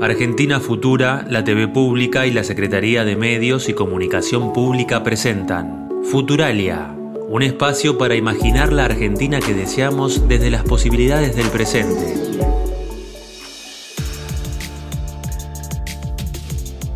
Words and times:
Argentina 0.00 0.60
Futura, 0.60 1.24
la 1.26 1.42
TV 1.42 1.68
Pública 1.68 2.26
y 2.26 2.30
la 2.30 2.44
Secretaría 2.44 3.06
de 3.06 3.16
Medios 3.16 3.70
y 3.70 3.72
Comunicación 3.72 4.52
Pública 4.52 5.02
presentan 5.02 5.88
Futuralia, 6.10 6.94
un 7.28 7.42
espacio 7.42 7.96
para 7.96 8.14
imaginar 8.14 8.74
la 8.74 8.84
Argentina 8.84 9.40
que 9.40 9.54
deseamos 9.54 10.28
desde 10.28 10.50
las 10.50 10.64
posibilidades 10.64 11.34
del 11.34 11.48
presente. 11.48 12.14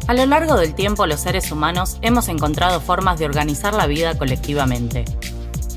A 0.07 0.13
lo 0.13 0.27
largo 0.27 0.57
del 0.59 0.75
tiempo 0.75 1.07
los 1.07 1.21
seres 1.21 1.51
humanos 1.51 1.97
hemos 2.03 2.29
encontrado 2.29 2.83
formas 2.83 3.19
de 3.19 3.25
organizar 3.25 3.73
la 3.73 3.87
vida 3.87 4.19
colectivamente. 4.19 5.07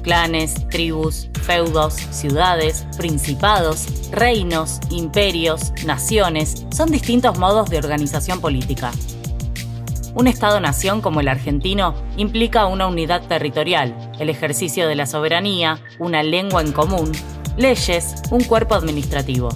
Clanes, 0.02 0.68
tribus, 0.68 1.30
feudos, 1.44 1.94
ciudades, 1.94 2.88
principados, 2.98 3.88
reinos, 4.12 4.80
imperios, 4.90 5.74
naciones, 5.86 6.66
son 6.72 6.90
distintos 6.90 7.38
modos 7.38 7.70
de 7.70 7.78
organización 7.78 8.42
política. 8.42 8.92
Un 10.16 10.28
Estado-nación 10.28 11.02
como 11.02 11.22
el 11.22 11.28
argentino 11.28 11.96
implica 12.18 12.68
una 12.68 12.88
unidad 12.88 13.24
territorial, 13.28 13.96
el 14.20 14.30
ejercicio 14.30 14.88
de 14.88 14.96
la 14.96 15.08
soberanía, 15.08 15.80
una 16.00 16.22
lengua 16.22 16.62
en 16.62 16.72
común, 16.72 17.12
leyes, 17.58 18.16
un 18.30 18.44
cuerpo 18.44 18.76
administrativo. 18.76 19.50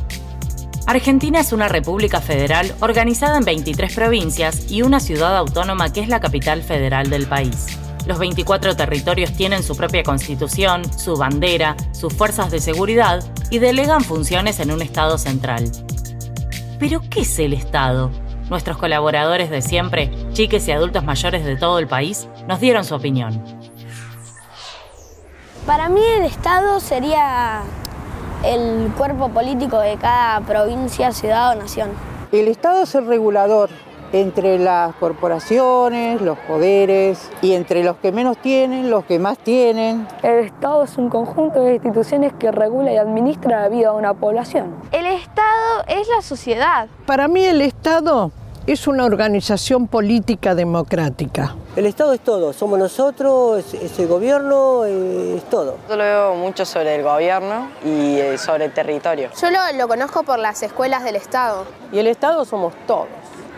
Argentina 0.88 1.42
es 1.42 1.52
una 1.52 1.68
república 1.68 2.22
federal 2.22 2.74
organizada 2.80 3.38
en 3.38 3.46
23 3.46 3.94
provincias 3.94 4.72
y 4.72 4.82
una 4.82 5.00
ciudad 5.00 5.38
autónoma 5.38 5.92
que 5.92 6.00
es 6.00 6.08
la 6.08 6.22
capital 6.22 6.64
federal 6.64 7.10
del 7.10 7.28
país. 7.28 7.78
Los 8.08 8.20
24 8.20 8.78
territorios 8.78 9.34
tienen 9.34 9.64
su 9.64 9.76
propia 9.76 10.02
constitución, 10.02 10.82
su 10.98 11.18
bandera, 11.18 11.76
sus 11.92 12.14
fuerzas 12.14 12.50
de 12.50 12.62
seguridad 12.62 13.22
y 13.50 13.60
delegan 13.60 14.00
funciones 14.00 14.62
en 14.62 14.72
un 14.72 14.82
Estado 14.82 15.18
central. 15.18 15.70
Pero, 16.80 17.02
¿qué 17.10 17.22
es 17.22 17.40
el 17.40 17.52
Estado? 17.52 18.10
Nuestros 18.50 18.78
colaboradores 18.78 19.50
de 19.50 19.62
siempre, 19.62 20.10
chiques 20.32 20.66
y 20.70 20.72
adultos 20.72 21.04
mayores 21.04 21.44
de 21.44 21.58
todo 21.58 21.80
el 21.80 21.88
país, 21.88 22.30
nos 22.48 22.62
dieron 22.62 22.86
su 22.86 22.96
opinión. 22.96 23.44
Para 25.66 25.90
mí 25.90 26.02
el 26.18 26.24
Estado 26.24 26.80
sería 26.80 27.64
el 28.46 28.90
cuerpo 28.98 29.28
político 29.28 29.80
de 29.80 29.98
cada 29.98 30.40
provincia, 30.40 31.12
ciudad 31.12 31.52
o 31.52 31.56
nación. 31.56 31.90
El 32.32 32.48
Estado 32.48 32.84
es 32.84 32.96
el 32.96 33.06
regulador 33.06 33.70
entre 34.14 34.60
las 34.60 34.96
corporaciones, 34.96 36.22
los 36.22 36.38
poderes 36.40 37.30
y 37.42 37.54
entre 37.54 37.84
los 37.84 37.98
que 37.98 38.12
menos 38.12 38.38
tienen, 38.38 38.90
los 38.90 39.06
que 39.06 39.20
más 39.20 39.38
tienen. 39.38 40.08
El 40.24 40.46
Estado 40.46 40.84
es 40.84 40.98
un 40.98 41.10
conjunto 41.10 41.64
de 41.64 41.76
instituciones 41.76 42.34
que 42.34 42.52
regula 42.52 42.92
y 42.92 42.98
administra 42.98 43.62
la 43.62 43.70
vida 43.70 43.92
de 43.92 43.98
una 43.98 44.14
población. 44.14 44.76
El 44.92 45.06
Estado 45.06 45.84
es 45.88 46.08
la 46.08 46.22
sociedad. 46.22 46.88
Para 47.06 47.28
mí 47.28 47.44
el 47.44 47.62
Estado 47.62 48.32
es 48.68 48.86
una 48.86 49.06
organización 49.06 49.88
política 49.88 50.54
democrática. 50.54 51.56
El 51.78 51.86
Estado 51.86 52.12
es 52.12 52.20
todo, 52.20 52.52
somos 52.52 52.78
nosotros, 52.78 53.74
es, 53.74 53.98
el 53.98 54.08
gobierno, 54.08 54.84
es 54.84 55.44
todo. 55.50 55.78
Yo 55.88 55.96
lo 55.96 56.04
veo 56.04 56.36
mucho 56.36 56.66
sobre 56.66 56.96
el 56.96 57.04
gobierno 57.04 57.70
y 57.86 58.18
eh, 58.18 58.38
sobre 58.38 58.66
el 58.66 58.74
territorio. 58.74 59.30
Yo 59.42 59.50
lo, 59.52 59.60
lo 59.78 59.88
conozco 59.88 60.24
por 60.24 60.38
las 60.38 60.62
escuelas 60.64 61.06
del 61.06 61.16
Estado. 61.16 61.64
Y 61.94 62.00
el 62.00 62.08
Estado 62.08 62.44
somos 62.44 62.74
todos. 62.86 63.08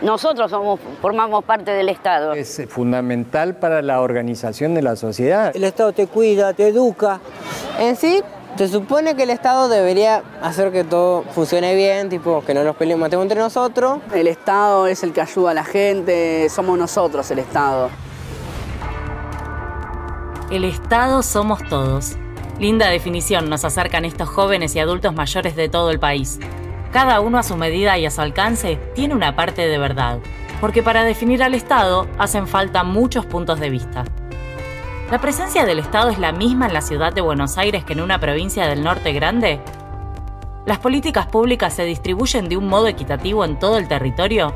Nosotros 0.02 0.50
somos, 0.50 0.80
formamos 1.02 1.44
parte 1.44 1.72
del 1.72 1.90
Estado. 1.90 2.32
Es 2.32 2.62
fundamental 2.68 3.56
para 3.56 3.82
la 3.82 4.00
organización 4.00 4.74
de 4.74 4.82
la 4.82 4.96
sociedad. 4.96 5.54
El 5.54 5.64
Estado 5.64 5.92
te 5.92 6.06
cuida, 6.06 6.54
te 6.54 6.68
educa. 6.68 7.20
En 7.78 7.96
sí, 7.96 8.22
se 8.56 8.68
supone 8.68 9.14
que 9.14 9.24
el 9.24 9.30
Estado 9.30 9.68
debería 9.68 10.22
hacer 10.42 10.72
que 10.72 10.84
todo 10.84 11.22
funcione 11.22 11.74
bien, 11.74 12.08
tipo 12.08 12.42
que 12.44 12.54
no 12.54 12.64
nos 12.64 12.76
peleemos 12.76 13.02
matemos 13.02 13.24
entre 13.24 13.40
nosotros. 13.40 14.00
El 14.14 14.26
Estado 14.26 14.86
es 14.86 15.02
el 15.02 15.12
que 15.12 15.20
ayuda 15.20 15.50
a 15.50 15.54
la 15.54 15.64
gente, 15.64 16.48
somos 16.48 16.78
nosotros 16.78 17.30
el 17.30 17.38
Estado. 17.38 17.90
El 20.50 20.64
Estado 20.64 21.22
somos 21.22 21.60
todos. 21.68 22.16
Linda 22.58 22.88
definición 22.88 23.48
nos 23.48 23.64
acercan 23.64 24.04
estos 24.04 24.28
jóvenes 24.28 24.74
y 24.76 24.80
adultos 24.80 25.14
mayores 25.14 25.56
de 25.56 25.68
todo 25.68 25.90
el 25.90 25.98
país. 25.98 26.38
Cada 26.92 27.20
uno 27.20 27.38
a 27.38 27.44
su 27.44 27.56
medida 27.56 27.96
y 27.98 28.06
a 28.06 28.10
su 28.10 28.20
alcance 28.20 28.76
tiene 28.94 29.14
una 29.14 29.36
parte 29.36 29.68
de 29.68 29.78
verdad, 29.78 30.18
porque 30.60 30.82
para 30.82 31.04
definir 31.04 31.42
al 31.42 31.54
Estado 31.54 32.08
hacen 32.18 32.48
falta 32.48 32.82
muchos 32.82 33.26
puntos 33.26 33.60
de 33.60 33.70
vista. 33.70 34.04
¿La 35.08 35.20
presencia 35.20 35.64
del 35.64 35.78
Estado 35.78 36.10
es 36.10 36.18
la 36.18 36.32
misma 36.32 36.66
en 36.66 36.74
la 36.74 36.80
ciudad 36.82 37.12
de 37.12 37.20
Buenos 37.20 37.58
Aires 37.58 37.84
que 37.84 37.92
en 37.92 38.00
una 38.00 38.18
provincia 38.18 38.66
del 38.66 38.82
norte 38.82 39.12
grande? 39.12 39.60
¿Las 40.66 40.78
políticas 40.78 41.26
públicas 41.26 41.74
se 41.74 41.84
distribuyen 41.84 42.48
de 42.48 42.56
un 42.56 42.66
modo 42.66 42.88
equitativo 42.88 43.44
en 43.44 43.58
todo 43.58 43.78
el 43.78 43.86
territorio? 43.86 44.52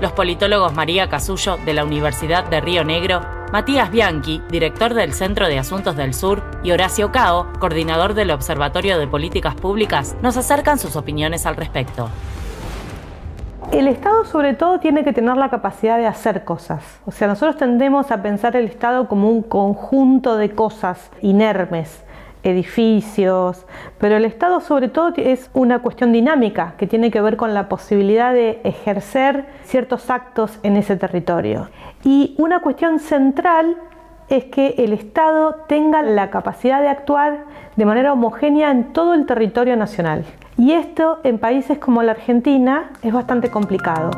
Los 0.00 0.12
politólogos 0.12 0.74
María 0.74 1.08
Casullo 1.08 1.56
de 1.64 1.74
la 1.74 1.84
Universidad 1.84 2.44
de 2.44 2.60
Río 2.60 2.84
Negro 2.84 3.41
Matías 3.52 3.90
Bianchi, 3.90 4.40
director 4.48 4.94
del 4.94 5.12
Centro 5.12 5.46
de 5.46 5.58
Asuntos 5.58 5.94
del 5.94 6.14
Sur, 6.14 6.42
y 6.64 6.70
Horacio 6.70 7.12
Cao, 7.12 7.52
coordinador 7.58 8.14
del 8.14 8.30
Observatorio 8.30 8.98
de 8.98 9.06
Políticas 9.06 9.54
Públicas, 9.54 10.16
nos 10.22 10.38
acercan 10.38 10.78
sus 10.78 10.96
opiniones 10.96 11.44
al 11.44 11.56
respecto. 11.56 12.08
El 13.70 13.88
Estado 13.88 14.24
sobre 14.24 14.54
todo 14.54 14.80
tiene 14.80 15.04
que 15.04 15.12
tener 15.12 15.36
la 15.36 15.50
capacidad 15.50 15.98
de 15.98 16.06
hacer 16.06 16.44
cosas. 16.44 16.82
O 17.04 17.10
sea, 17.10 17.28
nosotros 17.28 17.58
tendemos 17.58 18.10
a 18.10 18.22
pensar 18.22 18.56
el 18.56 18.64
Estado 18.64 19.06
como 19.06 19.28
un 19.28 19.42
conjunto 19.42 20.38
de 20.38 20.52
cosas 20.52 21.10
inermes, 21.20 22.02
edificios, 22.44 23.66
pero 23.98 24.16
el 24.16 24.24
Estado 24.24 24.60
sobre 24.60 24.88
todo 24.88 25.12
es 25.16 25.50
una 25.52 25.80
cuestión 25.80 26.10
dinámica 26.12 26.74
que 26.78 26.86
tiene 26.86 27.10
que 27.10 27.20
ver 27.20 27.36
con 27.36 27.52
la 27.52 27.68
posibilidad 27.68 28.32
de 28.32 28.62
ejercer 28.64 29.44
ciertos 29.64 30.08
actos 30.08 30.58
en 30.62 30.78
ese 30.78 30.96
territorio. 30.96 31.68
Y 32.04 32.34
una 32.38 32.60
cuestión 32.60 32.98
central 32.98 33.76
es 34.28 34.44
que 34.46 34.74
el 34.78 34.92
Estado 34.92 35.54
tenga 35.68 36.02
la 36.02 36.30
capacidad 36.30 36.80
de 36.80 36.88
actuar 36.88 37.46
de 37.76 37.84
manera 37.84 38.12
homogénea 38.12 38.70
en 38.70 38.92
todo 38.92 39.14
el 39.14 39.26
territorio 39.26 39.76
nacional. 39.76 40.24
Y 40.56 40.72
esto 40.72 41.20
en 41.22 41.38
países 41.38 41.78
como 41.78 42.02
la 42.02 42.12
Argentina 42.12 42.92
es 43.02 43.12
bastante 43.12 43.50
complicado. 43.50 44.10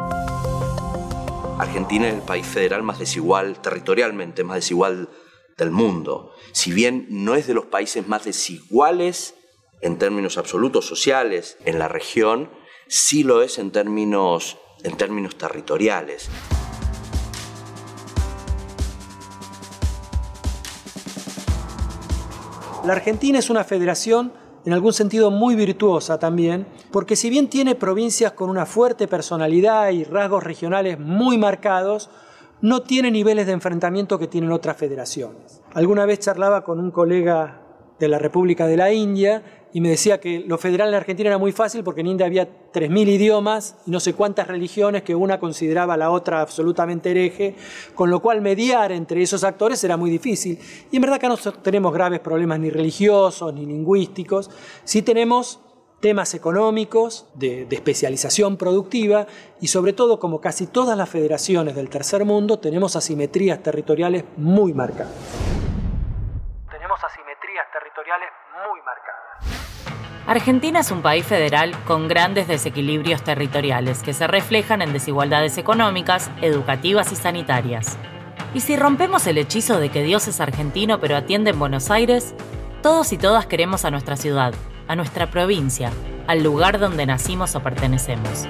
Argentina 1.59 2.09
es 2.09 2.15
el 2.15 2.21
país 2.21 2.47
federal 2.47 2.83
más 2.83 2.99
desigual, 2.99 3.61
territorialmente 3.61 4.45
más 4.45 4.57
desigual 4.57 5.09
del 5.57 5.71
mundo. 5.71 6.33
Si 6.53 6.73
bien 6.73 7.07
no 7.11 7.35
es 7.35 7.47
de 7.47 7.55
los 7.55 7.67
países 7.67 8.09
más 8.09 8.25
desiguales 8.25 9.35
en 9.81 9.99
términos 9.99 10.39
absolutos 10.39 10.87
sociales 10.87 11.59
en 11.65 11.79
la 11.79 11.89
región, 11.89 12.51
sí 12.89 13.23
lo 13.23 13.43
es 13.43 13.59
en 13.59 13.71
términos, 13.71 14.59
en 14.83 14.97
términos 14.97 15.37
territoriales. 15.37 16.31
La 22.85 22.93
Argentina 22.93 23.39
es 23.39 23.49
una 23.49 23.65
federación 23.65 24.31
en 24.67 24.75
algún 24.75 24.93
sentido 24.93 25.31
muy 25.31 25.55
virtuosa 25.55 26.19
también, 26.19 26.67
porque 26.93 27.17
si 27.17 27.31
bien 27.31 27.49
tiene 27.49 27.75
provincias 27.75 28.33
con 28.33 28.51
una 28.51 28.67
fuerte 28.67 29.09
personalidad 29.09 29.89
y 29.89 30.05
rasgos 30.05 30.45
regionales 30.45 31.01
muy 31.01 31.39
marcados, 31.39 32.11
no 32.61 32.83
tiene 32.83 33.11
niveles 33.11 33.47
de 33.47 33.53
enfrentamiento 33.53 34.19
que 34.19 34.27
tienen 34.27 34.53
otras 34.53 34.77
federaciones. 34.77 35.63
Alguna 35.73 36.05
vez 36.05 36.19
charlaba 36.19 36.63
con 36.63 36.79
un 36.79 36.91
colega 36.91 37.63
de 37.99 38.09
la 38.09 38.19
República 38.19 38.67
de 38.67 38.77
la 38.77 38.93
India 38.93 39.43
y 39.75 39.81
me 39.81 39.91
decía 39.91 40.21
que 40.21 40.39
lo 40.39 40.57
federal 40.57 40.91
en 40.91 40.95
Argentina 40.95 41.31
era 41.31 41.39
muy 41.39 41.51
fácil 41.51 41.83
porque 41.83 42.03
en 42.03 42.07
India 42.07 42.27
había 42.27 42.49
3.000 42.73 43.09
idiomas 43.09 43.75
y 43.85 43.91
no 43.91 43.99
sé 43.99 44.15
cuántas 44.15 44.47
religiones 44.47 45.03
que 45.03 45.17
una 45.17 45.41
consideraba 45.41 45.95
a 45.95 45.97
la 45.97 46.13
otra 46.13 46.41
absolutamente 46.41 47.11
hereje, 47.11 47.57
con 47.97 48.09
lo 48.09 48.21
cual 48.23 48.41
mediar 48.41 48.93
entre 48.93 49.21
esos 49.21 49.43
actores 49.43 49.83
era 49.83 49.97
muy 49.97 50.11
difícil. 50.11 50.61
Y 50.93 50.97
en 50.97 51.03
verdad 51.03 51.17
acá 51.17 51.29
no 51.29 51.37
tenemos 51.37 51.93
graves 51.93 52.21
problemas 52.21 52.61
ni 52.61 52.71
religiosos 52.71 53.53
ni 53.53 53.67
lingüísticos, 53.67 54.49
sí 54.85 55.03
tenemos 55.03 55.59
temas 55.99 56.35
económicos, 56.35 57.27
de, 57.35 57.67
especialización 57.69 58.57
productiva 58.57 59.27
y 59.61 59.67
sobre 59.67 59.93
todo, 59.93 60.21
como 60.21 60.41
casi 60.41 60.69
todas 60.69 60.97
las 60.97 61.09
federaciones 61.09 61.75
del 61.75 61.89
tercer 61.89 62.25
mundo, 62.25 62.61
tenemos 62.61 62.95
asimetrías 62.95 63.61
territoriales 63.61 64.23
muy 64.37 64.73
marcadas. 64.73 65.54
Territoriales 67.73 68.31
muy 68.67 68.81
marcadas. 68.83 70.27
Argentina 70.27 70.81
es 70.81 70.91
un 70.91 71.03
país 71.03 71.25
federal 71.25 71.73
con 71.85 72.09
grandes 72.09 72.49
desequilibrios 72.49 73.23
territoriales 73.23 74.03
que 74.03 74.13
se 74.13 74.27
reflejan 74.27 74.83
en 74.83 74.93
desigualdades 74.93 75.57
económicas, 75.57 76.33
educativas 76.41 77.13
y 77.13 77.17
sanitarias. 77.17 77.97
Y 78.55 78.61
si 78.61 78.77
rompemos 78.77 79.27
el 79.29 79.39
hechizo 79.39 79.79
de 79.79 79.91
que 79.91 80.03
Dios 80.03 80.27
es 80.27 80.41
argentino 80.41 80.99
pero 80.99 81.17
atiende 81.17 81.51
en 81.51 81.59
Buenos 81.61 81.91
Aires, 81.93 82.35
todos 82.83 83.13
y 83.13 83.19
todas 83.19 83.47
queremos 83.47 83.85
a 83.85 83.91
nuestra 83.91 84.17
ciudad, 84.17 84.53
a 84.89 84.97
nuestra 84.97 85.29
provincia, 85.29 85.91
al 86.27 86.43
lugar 86.43 86.81
donde 86.81 87.07
nacimos 87.07 87.55
o 87.55 87.63
pertenecemos. 87.63 88.49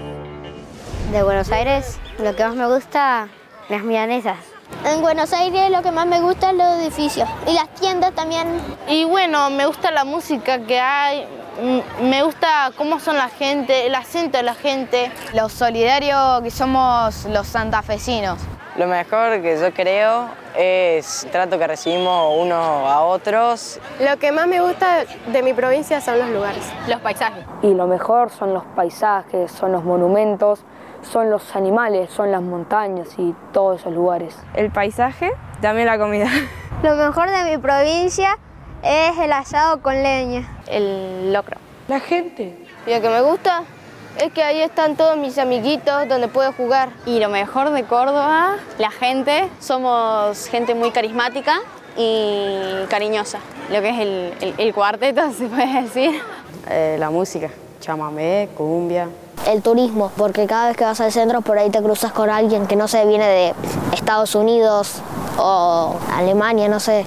De 1.13 1.23
Buenos 1.23 1.53
Aires, 1.53 2.01
lo 2.19 2.35
que 2.35 2.45
más 2.45 2.55
me 2.55 2.67
gusta, 2.67 3.29
las 3.69 3.83
milanesas. 3.83 4.54
En 4.85 5.01
Buenos 5.01 5.33
Aires 5.33 5.71
lo 5.71 5.83
que 5.83 5.91
más 5.91 6.07
me 6.07 6.21
gusta 6.21 6.51
es 6.51 6.57
los 6.57 6.67
edificios 6.79 7.29
y 7.47 7.53
las 7.53 7.69
tiendas 7.75 8.13
también. 8.13 8.61
Y 8.89 9.05
bueno, 9.05 9.51
me 9.51 9.67
gusta 9.67 9.91
la 9.91 10.05
música 10.05 10.59
que 10.59 10.79
hay, 10.79 11.27
me 12.03 12.23
gusta 12.23 12.71
cómo 12.77 13.01
son 13.01 13.17
la 13.17 13.29
gente, 13.29 13.87
el 13.87 13.95
acento 13.95 14.39
de 14.39 14.43
la 14.43 14.55
gente, 14.55 15.11
lo 15.33 15.49
solidario 15.49 16.41
que 16.43 16.51
somos 16.51 17.25
los 17.27 17.47
santafesinos. 17.47 18.39
Lo 18.77 18.89
mejor 18.89 19.41
que 19.41 19.57
yo 19.57 19.73
creo 19.73 20.29
es 20.57 21.23
el 21.23 21.31
trato 21.31 21.59
que 21.59 21.67
recibimos 21.67 22.35
unos 22.39 22.59
a 22.59 23.03
otros. 23.03 23.79
Lo 24.01 24.19
que 24.19 24.33
más 24.33 24.49
me 24.49 24.61
gusta 24.61 25.05
de 25.29 25.43
mi 25.43 25.53
provincia 25.53 26.01
son 26.01 26.19
los 26.19 26.29
lugares, 26.29 26.65
los 26.89 27.01
paisajes. 27.01 27.45
Y 27.63 27.73
lo 27.73 27.87
mejor 27.87 28.31
son 28.31 28.53
los 28.53 28.65
paisajes, 28.75 29.53
son 29.53 29.71
los 29.71 29.85
monumentos, 29.85 30.61
son 31.05 31.31
los 31.31 31.55
animales, 31.55 32.11
son 32.11 32.31
las 32.31 32.43
montañas 32.43 33.09
y 33.19 33.35
todos 33.53 33.81
esos 33.81 33.93
lugares. 33.93 34.37
El 34.55 34.71
paisaje, 34.71 35.33
también 35.61 35.87
la 35.87 35.99
comida. 35.99 36.29
Lo 36.83 36.97
mejor 36.97 37.31
de 37.31 37.45
mi 37.45 37.59
provincia 37.59 38.37
es 38.83 39.19
el 39.19 39.33
asado 39.33 39.81
con 39.81 40.03
leña. 40.03 40.47
El 40.67 41.33
locro. 41.33 41.57
La 41.89 42.01
gente. 42.01 42.57
Y 42.87 42.95
lo 42.95 43.01
que 43.01 43.09
me 43.09 43.23
gusta 43.23 43.63
es 44.21 44.33
que 44.33 44.43
ahí 44.43 44.61
están 44.61 44.97
todos 44.97 45.17
mis 45.17 45.39
amiguitos 45.39 46.09
donde 46.09 46.29
puedo 46.29 46.53
jugar. 46.53 46.91
Y 47.07 47.19
lo 47.21 47.29
mejor 47.29 47.71
de 47.71 47.85
Córdoba, 47.85 48.57
la 48.79 48.91
gente, 48.91 49.49
somos 49.61 50.47
gente 50.49 50.75
muy 50.75 50.91
carismática 50.91 51.61
y 51.97 52.85
cariñosa. 52.89 53.39
Lo 53.71 53.81
que 53.81 53.89
es 53.91 54.59
el, 54.59 54.75
cuarteto, 54.75 55.33
se 55.39 55.47
puede 55.47 55.83
decir. 55.83 56.21
Eh, 56.69 56.97
la 56.99 57.11
música, 57.11 57.51
chamamé, 57.81 58.49
cumbia. 58.57 59.09
El 59.47 59.61
turismo, 59.63 60.11
porque 60.17 60.47
cada 60.47 60.69
vez 60.69 60.77
que 60.77 60.85
vas 60.85 61.01
al 61.01 61.13
centro 61.13 61.43
por 61.43 61.59
ahí 61.59 61.71
te 61.71 61.83
cruzas 61.83 62.13
con 62.13 62.31
alguien 62.31 62.67
que 62.67 62.77
no 62.77 62.89
sé, 62.89 63.07
viene 63.07 63.29
de 63.29 63.55
Estados 63.93 64.35
Unidos 64.35 65.03
o 65.39 65.97
Alemania, 66.13 66.69
no 66.69 66.81
sé, 66.81 67.05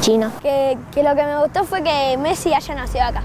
China. 0.00 0.30
Que, 0.42 0.78
que 0.92 1.02
lo 1.02 1.14
que 1.16 1.24
me 1.24 1.40
gustó 1.42 1.64
fue 1.64 1.82
que 1.82 2.16
Messi 2.18 2.54
haya 2.54 2.74
nacido 2.74 3.04
acá. 3.04 3.24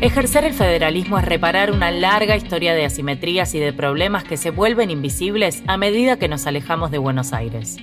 Ejercer 0.00 0.44
el 0.44 0.52
federalismo 0.52 1.18
es 1.18 1.24
reparar 1.24 1.72
una 1.72 1.90
larga 1.90 2.36
historia 2.36 2.74
de 2.74 2.84
asimetrías 2.84 3.54
y 3.54 3.58
de 3.58 3.72
problemas 3.72 4.22
que 4.22 4.36
se 4.36 4.50
vuelven 4.50 4.90
invisibles 4.90 5.62
a 5.66 5.78
medida 5.78 6.18
que 6.18 6.28
nos 6.28 6.46
alejamos 6.46 6.90
de 6.90 6.98
Buenos 6.98 7.32
Aires. 7.32 7.78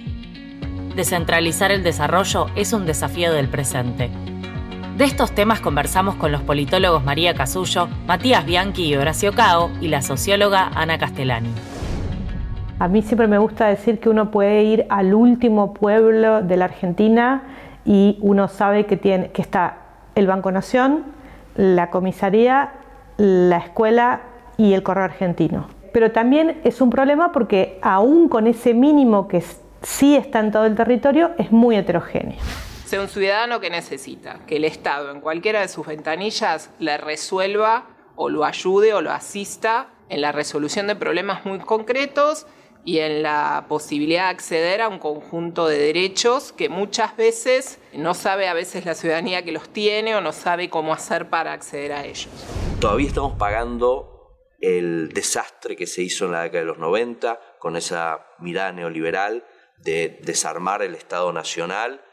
Descentralizar 0.96 1.72
el 1.72 1.84
desarrollo 1.84 2.48
es 2.56 2.74
un 2.74 2.86
desafío 2.86 3.32
del 3.32 3.48
presente. 3.48 4.10
De 4.98 5.06
estos 5.06 5.32
temas 5.32 5.62
conversamos 5.62 6.16
con 6.16 6.34
los 6.34 6.42
politólogos 6.42 7.04
María 7.04 7.34
Casullo, 7.34 7.88
Matías 8.06 8.46
Bianchi 8.46 8.84
y 8.84 8.96
Horacio 8.96 9.32
Cao 9.32 9.72
y 9.80 9.88
la 9.88 10.02
socióloga 10.02 10.70
Ana 10.76 10.98
Castellani. 10.98 11.50
A 12.78 12.90
mí 12.90 13.02
siempre 13.02 13.28
me 13.28 13.38
gusta 13.38 13.68
decir 13.68 14.00
que 14.00 14.10
uno 14.10 14.32
puede 14.32 14.64
ir 14.64 14.86
al 14.90 15.14
último 15.14 15.74
pueblo 15.74 16.42
de 16.42 16.58
la 16.58 16.66
Argentina 16.66 17.44
y 17.86 18.18
uno 18.22 18.50
sabe 18.50 18.86
que, 18.86 18.98
tiene, 18.98 19.32
que 19.32 19.42
está 19.42 19.78
el 20.16 20.28
Banco 20.28 20.52
Nación, 20.52 21.06
la 21.56 21.90
comisaría, 21.90 22.74
la 23.18 23.58
escuela 23.58 24.22
y 24.58 24.74
el 24.74 24.84
correo 24.84 25.06
argentino. 25.06 25.68
Pero 25.94 26.12
también 26.12 26.60
es 26.66 26.82
un 26.82 26.90
problema 26.90 27.32
porque 27.32 27.80
aún 27.82 28.28
con 28.28 28.46
ese 28.46 28.74
mínimo 28.74 29.28
que 29.30 29.42
sí 29.81 30.16
está 30.16 30.39
en 30.39 30.51
todo 30.51 30.66
el 30.66 30.75
territorio, 30.75 31.31
es 31.38 31.51
muy 31.51 31.75
heterogéneo. 31.75 32.38
Sea 32.86 33.01
un 33.01 33.07
ciudadano 33.07 33.60
que 33.60 33.69
necesita 33.69 34.45
que 34.45 34.57
el 34.57 34.66
Estado 34.66 35.12
en 35.12 35.22
cualquiera 35.22 35.62
de 35.62 35.68
sus 35.68 35.88
ventanillas 35.88 36.72
le 36.80 36.98
resuelva 36.98 37.88
o 38.16 38.30
lo 38.30 38.44
ayude 38.44 38.94
o 38.94 39.01
lo 39.01 39.12
asista 39.12 39.89
en 40.10 40.22
la 40.22 40.31
resolución 40.31 40.88
de 40.88 40.95
problemas 40.95 41.45
muy 41.45 41.60
concretos 41.60 42.45
y 42.83 43.00
en 43.00 43.24
la 43.24 43.66
posibilidad 43.69 44.25
de 44.25 44.30
acceder 44.31 44.81
a 44.81 44.89
un 44.89 45.00
conjunto 45.00 45.68
de 45.68 45.78
derechos 45.78 46.51
que 46.51 46.68
muchas 46.68 47.16
veces 47.16 47.80
no 47.94 48.13
sabe 48.13 48.48
a 48.48 48.54
veces 48.54 48.86
la 48.86 48.95
ciudadanía 48.95 49.44
que 49.44 49.51
los 49.51 49.69
tiene 49.69 50.16
o 50.16 50.22
no 50.22 50.31
sabe 50.34 50.69
cómo 50.69 50.94
hacer 50.94 51.30
para 51.30 51.54
acceder 51.54 51.94
a 51.94 52.06
ellos. 52.06 52.30
Todavía 52.80 53.07
estamos 53.07 53.34
pagando 53.38 54.12
el 54.60 55.10
desastre 55.10 55.75
que 55.75 55.88
se 55.88 56.01
hizo 56.01 56.25
en 56.25 56.34
la 56.34 56.44
década 56.44 56.62
de 56.62 56.68
los 56.68 56.77
90 56.77 57.39
con 57.60 57.75
esa 57.75 58.25
mirada 58.39 58.72
neoliberal 58.72 59.44
de 59.83 60.19
desarmar 60.24 60.81
el 60.81 60.95
Estado 60.95 61.31
Nacional, 61.33 62.04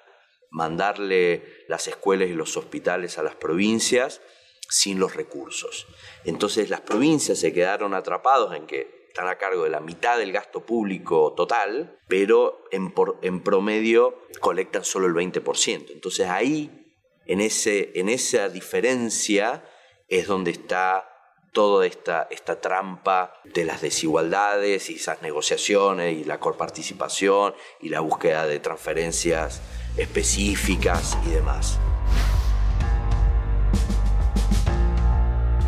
mandarle 0.50 1.65
las 1.69 1.88
escuelas 1.88 2.29
y 2.29 2.35
los 2.35 2.56
hospitales 2.56 3.19
a 3.19 3.23
las 3.23 3.35
provincias 3.35 4.20
sin 4.69 4.99
los 4.99 5.15
recursos. 5.15 5.87
Entonces 6.25 6.70
las 6.70 6.81
provincias 6.81 7.38
se 7.38 7.53
quedaron 7.53 7.94
atrapados 7.94 8.55
en 8.55 8.67
que 8.67 8.99
están 9.09 9.29
a 9.29 9.38
cargo 9.38 9.65
de 9.65 9.70
la 9.70 9.81
mitad 9.81 10.19
del 10.19 10.32
gasto 10.32 10.65
público 10.65 11.32
total, 11.35 11.99
pero 12.06 12.65
en, 12.70 12.94
en 13.23 13.43
promedio 13.43 14.23
colectan 14.41 14.85
solo 14.85 15.06
el 15.06 15.14
20%. 15.14 15.91
Entonces 15.91 16.29
ahí, 16.29 16.94
en, 17.26 17.41
ese, 17.41 17.93
en 17.94 18.09
esa 18.09 18.49
diferencia, 18.49 19.64
es 20.09 20.26
donde 20.26 20.53
está 20.53 21.08
toda 21.53 21.87
esta, 21.87 22.29
esta 22.31 22.61
trampa 22.61 23.35
de 23.45 23.65
las 23.65 23.81
desigualdades 23.81 24.91
y 24.91 24.95
esas 24.95 25.23
negociaciones 25.23 26.17
y 26.19 26.25
la 26.25 26.39
coparticipación 26.39 27.55
y 27.81 27.89
la 27.89 28.00
búsqueda 28.00 28.47
de 28.47 28.61
transferencias 28.61 29.61
específicas 29.97 31.17
y 31.27 31.31
demás. 31.31 31.79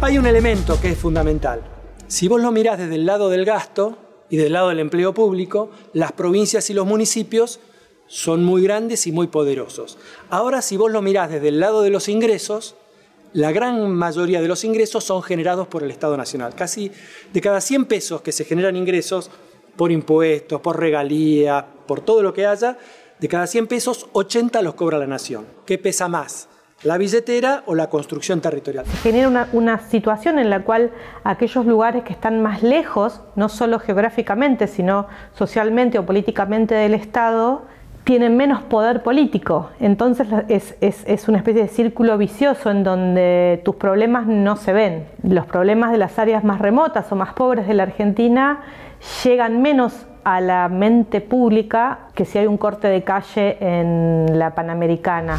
Hay 0.03 0.17
un 0.17 0.27
elemento 0.27 0.81
que 0.81 0.91
es 0.91 0.99
fundamental, 0.99 1.63
si 2.11 2.27
vos 2.27 2.41
lo 2.41 2.51
mirás 2.51 2.77
desde 2.77 2.97
el 2.97 3.07
lado 3.07 3.29
del 3.29 3.45
gasto 3.45 3.97
y 4.29 4.37
del 4.37 4.55
lado 4.55 4.71
del 4.71 4.81
empleo 4.81 5.15
público, 5.15 5.71
las 5.93 6.11
provincias 6.11 6.69
y 6.69 6.75
los 6.75 6.85
municipios 6.85 7.61
son 8.09 8.43
muy 8.45 8.63
grandes 8.63 9.07
y 9.07 9.13
muy 9.13 9.29
poderosos. 9.29 9.97
Ahora, 10.29 10.61
si 10.61 10.77
vos 10.77 10.91
lo 10.91 11.03
mirás 11.03 11.31
desde 11.31 11.47
el 11.47 11.61
lado 11.61 11.83
de 11.83 11.91
los 11.91 12.09
ingresos, 12.09 12.75
la 13.33 13.53
gran 13.53 13.91
mayoría 13.91 14.41
de 14.41 14.49
los 14.49 14.65
ingresos 14.65 15.05
son 15.05 15.23
generados 15.23 15.69
por 15.69 15.83
el 15.83 15.91
Estado 15.91 16.17
Nacional. 16.17 16.55
Casi 16.55 16.91
de 17.33 17.41
cada 17.41 17.61
100 17.61 17.85
pesos 17.87 18.23
que 18.23 18.33
se 18.33 18.45
generan 18.45 18.77
ingresos 18.77 19.31
por 19.77 19.93
impuestos, 19.93 20.61
por 20.61 20.79
regalía, 20.79 21.65
por 21.87 22.01
todo 22.01 22.23
lo 22.23 22.33
que 22.33 22.47
haya, 22.47 22.77
de 23.19 23.29
cada 23.29 23.47
100 23.47 23.67
pesos, 23.67 24.09
80 24.13 24.63
los 24.63 24.75
cobra 24.75 24.99
la 24.99 25.07
Nación. 25.07 25.47
¿Qué 25.65 25.79
pesa 25.79 26.09
más? 26.09 26.49
la 26.83 26.97
billetera 26.97 27.63
o 27.67 27.75
la 27.75 27.91
construcción 27.91 28.41
territorial. 28.41 28.87
Genera 29.03 29.49
una, 29.53 29.81
situación 29.91 30.39
en 30.39 30.49
la 30.49 30.63
cual 30.63 30.93
aquellos 31.25 31.67
lugares 31.67 32.05
que 32.05 32.13
están 32.13 32.43
más 32.43 32.63
lejos, 32.63 33.21
no 33.37 33.49
solo 33.49 33.79
geográficamente, 33.79 34.67
sino 34.67 35.07
socialmente 35.35 35.99
o 35.99 36.07
políticamente 36.07 36.75
del 36.75 36.95
Estado, 36.95 37.67
tienen 38.05 38.37
menos 38.37 38.63
poder 38.63 39.03
político. 39.03 39.71
Entonces 39.81 40.27
es, 40.49 40.77
es, 40.81 41.29
una 41.29 41.39
especie 41.39 41.63
de 41.63 41.69
círculo 41.69 42.19
vicioso 42.19 42.71
en 42.71 42.83
donde 42.83 43.61
tus 43.65 43.77
problemas 43.77 44.27
no 44.27 44.57
se 44.57 44.73
ven. 44.73 45.07
Los 45.23 45.47
problemas 45.47 45.93
de 45.93 45.99
las 45.99 46.19
áreas 46.19 46.45
más 46.45 46.61
remotas 46.61 47.11
o 47.13 47.17
más 47.17 47.35
pobres 47.35 47.67
de 47.67 47.75
la 47.75 47.85
Argentina 47.85 48.61
llegan 49.25 49.63
menos 49.63 50.07
a 50.25 50.41
la 50.41 50.69
mente 50.69 51.21
pública 51.21 52.09
que 52.15 52.25
si 52.25 52.39
hay 52.39 52.47
un 52.47 52.59
corte 52.59 52.89
de 52.89 53.03
calle 53.03 53.57
en 53.61 54.39
la 54.39 54.55
Panamericana. 54.55 55.39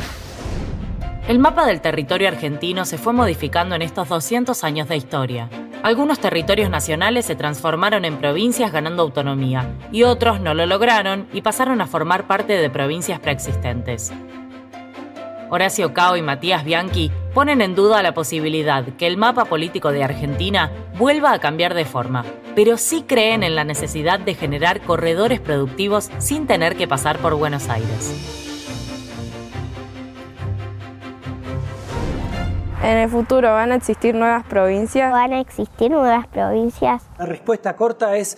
El 1.27 1.39
mapa 1.39 1.65
del 1.65 1.81
territorio 1.81 2.27
argentino 2.27 2.83
se 2.85 2.97
fue 2.97 3.13
modificando 3.13 3.75
en 3.75 3.83
estos 3.83 4.09
200 4.09 4.63
años 4.63 4.89
de 4.89 4.97
historia. 4.97 5.49
Algunos 5.83 6.19
territorios 6.19 6.69
nacionales 6.69 7.25
se 7.25 7.35
transformaron 7.35 8.05
en 8.05 8.17
provincias 8.17 8.71
ganando 8.71 9.01
autonomía 9.01 9.67
y 9.91 10.03
otros 10.03 10.39
no 10.39 10.53
lo 10.53 10.67
lograron 10.67 11.27
y 11.33 11.41
pasaron 11.41 11.81
a 11.81 11.87
formar 11.87 12.27
parte 12.27 12.53
de 12.53 12.69
provincias 12.69 13.19
preexistentes. 13.19 14.13
Horacio 15.49 15.91
Cao 15.93 16.15
y 16.17 16.21
Matías 16.21 16.63
Bianchi 16.63 17.11
ponen 17.33 17.61
en 17.61 17.73
duda 17.73 18.03
la 18.03 18.13
posibilidad 18.13 18.85
que 18.95 19.07
el 19.07 19.17
mapa 19.17 19.45
político 19.45 19.91
de 19.91 20.03
Argentina 20.03 20.71
vuelva 20.99 21.33
a 21.33 21.39
cambiar 21.39 21.73
de 21.73 21.85
forma, 21.85 22.25
pero 22.55 22.77
sí 22.77 23.03
creen 23.07 23.41
en 23.41 23.55
la 23.55 23.63
necesidad 23.63 24.19
de 24.19 24.35
generar 24.35 24.81
corredores 24.81 25.39
productivos 25.39 26.11
sin 26.19 26.45
tener 26.45 26.75
que 26.75 26.87
pasar 26.87 27.17
por 27.17 27.33
Buenos 27.33 27.69
Aires. 27.69 28.40
¿En 32.83 32.97
el 32.97 33.09
futuro 33.11 33.53
van 33.53 33.71
a 33.71 33.75
existir 33.75 34.15
nuevas 34.15 34.43
provincias? 34.47 35.11
¿Van 35.11 35.33
a 35.33 35.39
existir 35.39 35.91
nuevas 35.91 36.25
provincias? 36.25 37.03
La 37.19 37.27
respuesta 37.27 37.75
corta 37.75 38.17
es 38.17 38.35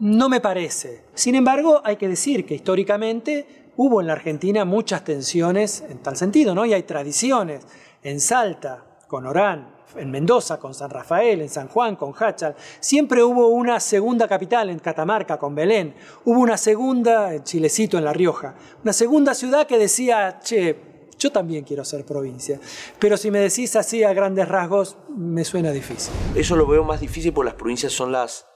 no 0.00 0.28
me 0.28 0.40
parece. 0.40 1.04
Sin 1.14 1.36
embargo, 1.36 1.82
hay 1.84 1.94
que 1.94 2.08
decir 2.08 2.44
que 2.44 2.56
históricamente 2.56 3.70
hubo 3.76 4.00
en 4.00 4.08
la 4.08 4.14
Argentina 4.14 4.64
muchas 4.64 5.04
tensiones 5.04 5.84
en 5.88 5.98
tal 5.98 6.16
sentido, 6.16 6.52
¿no? 6.52 6.66
Y 6.66 6.74
hay 6.74 6.82
tradiciones. 6.82 7.64
En 8.02 8.18
Salta, 8.18 8.84
con 9.06 9.24
Orán, 9.24 9.76
en 9.94 10.10
Mendoza, 10.10 10.58
con 10.58 10.74
San 10.74 10.90
Rafael, 10.90 11.40
en 11.40 11.48
San 11.48 11.68
Juan, 11.68 11.94
con 11.94 12.12
Hachal. 12.18 12.56
Siempre 12.80 13.22
hubo 13.22 13.48
una 13.48 13.78
segunda 13.78 14.26
capital 14.26 14.68
en 14.68 14.80
Catamarca, 14.80 15.38
con 15.38 15.54
Belén. 15.54 15.94
Hubo 16.24 16.40
una 16.40 16.56
segunda, 16.56 17.32
en 17.32 17.44
Chilecito, 17.44 17.98
en 17.98 18.04
La 18.04 18.12
Rioja. 18.12 18.56
Una 18.82 18.92
segunda 18.92 19.32
ciudad 19.32 19.66
que 19.66 19.78
decía, 19.78 20.40
che, 20.42 20.74
yo 21.18 21.32
también 21.32 21.64
quiero 21.64 21.84
ser 21.84 22.04
provincia. 22.04 22.60
Pero 22.98 23.16
si 23.16 23.30
me 23.30 23.38
decís 23.38 23.76
así 23.76 24.04
a 24.04 24.12
grandes 24.12 24.48
rasgos, 24.48 24.96
me 25.16 25.44
suena 25.44 25.72
difícil. 25.72 26.12
Eso 26.34 26.56
lo 26.56 26.66
veo 26.66 26.84
más 26.84 27.00
difícil 27.00 27.32
porque 27.32 27.50
las 27.50 27.54
provincias 27.54 27.92
son 27.92 28.12
las 28.12 28.46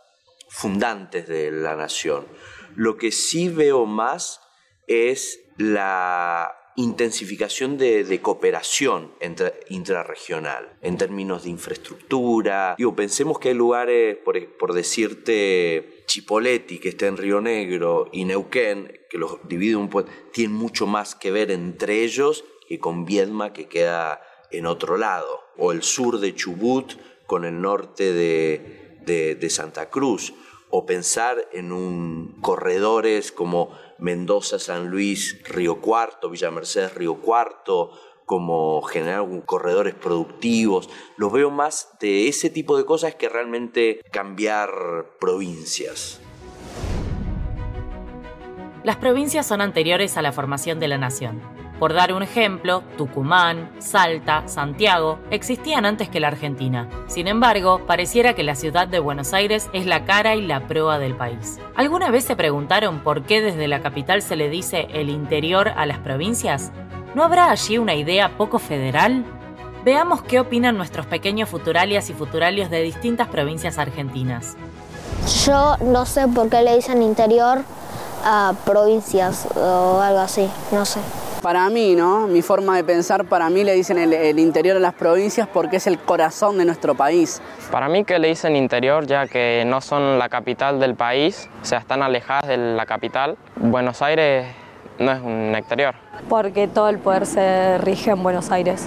fundantes 0.49 1.29
de 1.29 1.51
la 1.51 1.77
nación. 1.77 2.27
Lo 2.77 2.97
que 2.97 3.13
sí 3.13 3.49
veo 3.49 3.87
más 3.87 4.41
es 4.87 5.41
la 5.57 6.57
intensificación 6.77 7.77
de, 7.79 8.21
cooperación 8.23 9.13
intrarregional 9.69 10.77
en 10.81 10.97
términos 10.97 11.45
de 11.45 11.51
infraestructura. 11.51 12.75
Digo, 12.79 12.95
pensemos 12.95 13.39
que 13.39 13.49
hay 13.51 13.55
lugares, 13.55 14.17
por, 14.19 14.73
decirte, 14.73 16.00
Chipoleti, 16.11 16.81
que 16.81 16.89
está 16.89 17.07
en 17.07 17.17
Río 17.17 17.41
Negro, 17.41 18.09
y 18.11 18.25
Neuquén, 18.25 19.01
que 19.09 19.17
los 19.17 19.39
divide 19.47 19.77
un 19.77 19.89
poco, 19.89 20.09
tienen 20.33 20.57
mucho 20.57 20.89
más 20.89 21.15
que 21.15 21.31
ver 21.31 21.53
entre 21.53 22.03
ellos 22.03 22.45
que 22.67 22.81
con 22.81 23.05
Viedma, 23.05 23.53
que 23.53 23.69
queda 23.69 24.21
en 24.51 24.67
otro 24.67 24.97
lado, 24.97 25.41
o 25.57 25.71
el 25.71 25.85
sur 25.85 26.19
de 26.19 26.35
Chubut 26.35 26.95
con 27.27 27.45
el 27.45 27.61
norte 27.61 28.13
de, 28.13 29.37
de 29.39 29.51
Santa 29.51 29.89
Cruz, 29.89 30.35
o 30.71 30.85
pensar 30.85 31.49
en 31.53 31.71
un 31.71 32.41
corredores 32.41 33.31
como 33.31 33.79
Mendoza, 34.01 34.59
San 34.59 34.89
Luis, 34.89 35.41
Río 35.45 35.81
Cuarto, 35.81 36.29
Villa 36.29 36.51
Mercedes, 36.51 36.93
Río 36.93 37.21
Cuarto, 37.21 37.93
como 38.31 38.81
generar 38.83 39.25
corredores 39.45 39.93
productivos. 39.93 40.89
Los 41.17 41.33
veo 41.33 41.51
más 41.51 41.97
de 41.99 42.29
ese 42.29 42.49
tipo 42.49 42.77
de 42.77 42.85
cosas 42.85 43.17
que 43.17 43.29
realmente 43.29 44.03
cambiar 44.13 44.71
provincias. 45.19 46.21
Las 48.85 48.99
provincias 48.99 49.47
son 49.47 49.61
anteriores 49.61 50.17
a 50.17 50.23
la 50.23 50.31
formación 50.31 50.79
de 50.79 50.87
la 50.87 50.97
nación. 50.97 51.43
Por 51.81 51.93
dar 51.93 52.13
un 52.13 52.23
ejemplo, 52.23 52.85
Tucumán, 52.97 53.73
Salta, 53.79 54.47
Santiago 54.47 55.19
existían 55.33 55.85
antes 55.85 56.09
que 56.09 56.21
la 56.21 56.29
Argentina. 56.29 56.89
Sin 57.09 57.27
embargo, 57.27 57.85
pareciera 57.85 58.35
que 58.35 58.45
la 58.45 58.55
ciudad 58.55 58.87
de 58.87 59.01
Buenos 59.01 59.35
Aires 59.35 59.69
es 59.73 59.87
la 59.87 60.05
cara 60.05 60.37
y 60.37 60.47
la 60.47 60.69
proa 60.69 61.01
del 61.01 61.17
país. 61.17 61.59
¿Alguna 61.75 62.13
vez 62.13 62.27
se 62.27 62.37
preguntaron 62.37 63.01
por 63.01 63.25
qué 63.25 63.41
desde 63.41 63.67
la 63.67 63.83
capital 63.83 64.23
se 64.23 64.37
le 64.37 64.51
dice 64.51 64.87
el 64.93 65.09
interior 65.09 65.71
a 65.71 65.85
las 65.85 65.99
provincias? 65.99 66.71
¿No 67.13 67.25
habrá 67.25 67.51
allí 67.51 67.77
una 67.77 67.95
idea 67.95 68.31
poco 68.37 68.61
federal? 68.61 69.25
Veamos 69.85 70.23
qué 70.23 70.39
opinan 70.39 70.77
nuestros 70.77 71.07
pequeños 71.07 71.49
futuralias 71.49 72.09
y 72.09 72.13
futuralios 72.15 72.71
de 72.71 72.83
distintas 72.83 73.27
provincias 73.27 73.79
argentinas. 73.79 74.57
Yo 75.45 75.77
no 75.81 76.07
sé 76.07 76.29
por 76.29 76.49
qué 76.49 76.63
le 76.63 76.77
dicen 76.77 77.03
interior 77.03 77.63
a 78.25 78.55
provincias 78.65 79.49
o 79.57 80.01
algo 80.01 80.21
así, 80.21 80.49
no 80.71 80.85
sé. 80.85 81.01
Para 81.43 81.69
mí, 81.69 81.97
¿no? 81.97 82.29
Mi 82.29 82.43
forma 82.43 82.77
de 82.77 82.85
pensar, 82.85 83.25
para 83.25 83.51
mí 83.51 83.65
le 83.65 83.73
dicen 83.73 83.99
el, 83.99 84.39
interior 84.39 84.75
de 84.75 84.81
las 84.81 84.95
provincias 84.95 85.49
porque 85.49 85.79
es 85.79 85.87
el 85.89 85.99
corazón 85.99 86.59
de 86.59 86.65
nuestro 86.65 86.95
país. 86.95 87.41
Para 87.73 87.89
mí 87.89 88.05
que 88.05 88.21
le 88.21 88.29
dicen 88.29 88.55
interior 88.55 89.07
ya 89.07 89.27
que 89.27 89.65
no 89.67 89.81
son 89.81 90.19
la 90.19 90.29
capital 90.29 90.79
del 90.79 90.95
país, 90.95 91.49
o 91.61 91.65
sea, 91.65 91.79
están 91.79 92.03
alejadas 92.03 92.47
de 92.47 92.57
la 92.57 92.87
capital. 92.87 93.37
Buenos 93.57 94.01
Aires 94.03 94.60
no 95.01 95.13
es 95.13 95.21
un 95.21 95.55
exterior. 95.57 95.95
Porque 96.29 96.69
todo 96.69 96.89
el 96.89 96.99
poder 96.99 97.27
se 97.27 97.79
rige 97.79 98.13
en 98.13 98.23
Buenos 98.23 98.51
Aires 98.51 98.87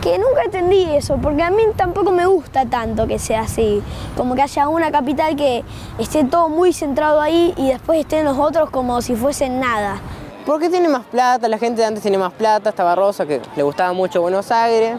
que 0.00 0.18
nunca 0.18 0.44
entendí 0.44 0.84
eso, 0.94 1.18
porque 1.18 1.42
a 1.42 1.50
mí 1.50 1.62
tampoco 1.76 2.10
me 2.10 2.24
gusta 2.24 2.64
tanto 2.64 3.06
que 3.06 3.18
sea 3.18 3.42
así, 3.42 3.82
como 4.16 4.34
que 4.34 4.42
haya 4.42 4.68
una 4.68 4.90
capital 4.90 5.36
que 5.36 5.62
esté 5.98 6.24
todo 6.24 6.48
muy 6.48 6.72
centrado 6.72 7.20
ahí 7.20 7.52
y 7.56 7.68
después 7.68 8.00
estén 8.00 8.24
los 8.24 8.38
otros 8.38 8.70
como 8.70 9.02
si 9.02 9.14
fuesen 9.14 9.60
nada. 9.60 10.00
Porque 10.46 10.70
tiene 10.70 10.88
más 10.88 11.04
plata, 11.04 11.48
la 11.48 11.58
gente 11.58 11.82
de 11.82 11.86
antes 11.86 12.02
tiene 12.02 12.16
más 12.16 12.32
plata, 12.32 12.70
estaba 12.70 12.94
Rosa, 12.94 13.26
que 13.26 13.42
le 13.56 13.62
gustaba 13.62 13.92
mucho 13.92 14.22
Buenos 14.22 14.50
Aires, 14.50 14.96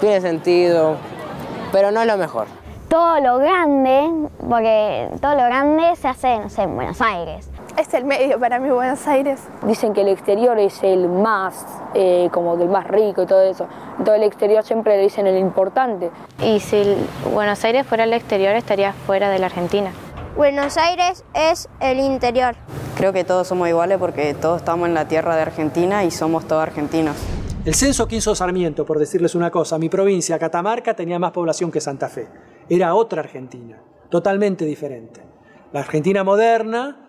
tiene 0.00 0.20
sentido, 0.20 0.96
pero 1.72 1.90
no 1.90 2.02
es 2.02 2.06
lo 2.06 2.18
mejor. 2.18 2.46
Todo 2.88 3.18
lo 3.20 3.38
grande, 3.38 4.10
porque 4.48 5.08
todo 5.20 5.34
lo 5.34 5.44
grande 5.44 5.96
se 5.96 6.08
hace, 6.08 6.38
no 6.38 6.50
sé, 6.50 6.62
en 6.62 6.74
Buenos 6.74 7.00
Aires. 7.00 7.48
Es 7.78 7.92
el 7.92 8.06
medio 8.06 8.40
para 8.40 8.58
mí 8.58 8.70
Buenos 8.70 9.06
Aires. 9.06 9.38
Dicen 9.66 9.92
que 9.92 10.00
el 10.00 10.08
exterior 10.08 10.58
es 10.58 10.82
el 10.82 11.10
más, 11.10 11.66
eh, 11.92 12.30
como 12.32 12.56
del 12.56 12.70
más 12.70 12.86
rico 12.86 13.22
y 13.22 13.26
todo 13.26 13.42
eso. 13.42 13.68
Todo 14.02 14.14
el 14.14 14.22
exterior 14.22 14.64
siempre 14.64 14.96
le 14.96 15.02
dicen 15.02 15.26
el 15.26 15.36
importante. 15.36 16.10
Y 16.42 16.60
si 16.60 16.96
Buenos 17.34 17.62
Aires 17.64 17.86
fuera 17.86 18.04
el 18.04 18.14
exterior, 18.14 18.54
estaría 18.54 18.94
fuera 18.94 19.28
de 19.28 19.38
la 19.40 19.46
Argentina. 19.46 19.92
Buenos 20.36 20.78
Aires 20.78 21.22
es 21.34 21.68
el 21.80 22.00
interior. 22.00 22.54
Creo 22.96 23.12
que 23.12 23.24
todos 23.24 23.46
somos 23.46 23.68
iguales 23.68 23.98
porque 23.98 24.32
todos 24.32 24.56
estamos 24.56 24.88
en 24.88 24.94
la 24.94 25.06
tierra 25.06 25.36
de 25.36 25.42
Argentina 25.42 26.02
y 26.02 26.10
somos 26.10 26.48
todos 26.48 26.62
argentinos. 26.62 27.14
El 27.66 27.74
censo 27.74 28.08
que 28.08 28.16
hizo 28.16 28.34
Sarmiento, 28.34 28.86
por 28.86 28.98
decirles 28.98 29.34
una 29.34 29.50
cosa, 29.50 29.76
mi 29.76 29.90
provincia, 29.90 30.38
Catamarca, 30.38 30.94
tenía 30.94 31.18
más 31.18 31.32
población 31.32 31.70
que 31.70 31.82
Santa 31.82 32.08
Fe. 32.08 32.26
Era 32.70 32.94
otra 32.94 33.20
Argentina, 33.20 33.78
totalmente 34.08 34.64
diferente. 34.64 35.20
La 35.72 35.80
Argentina 35.80 36.24
moderna, 36.24 37.05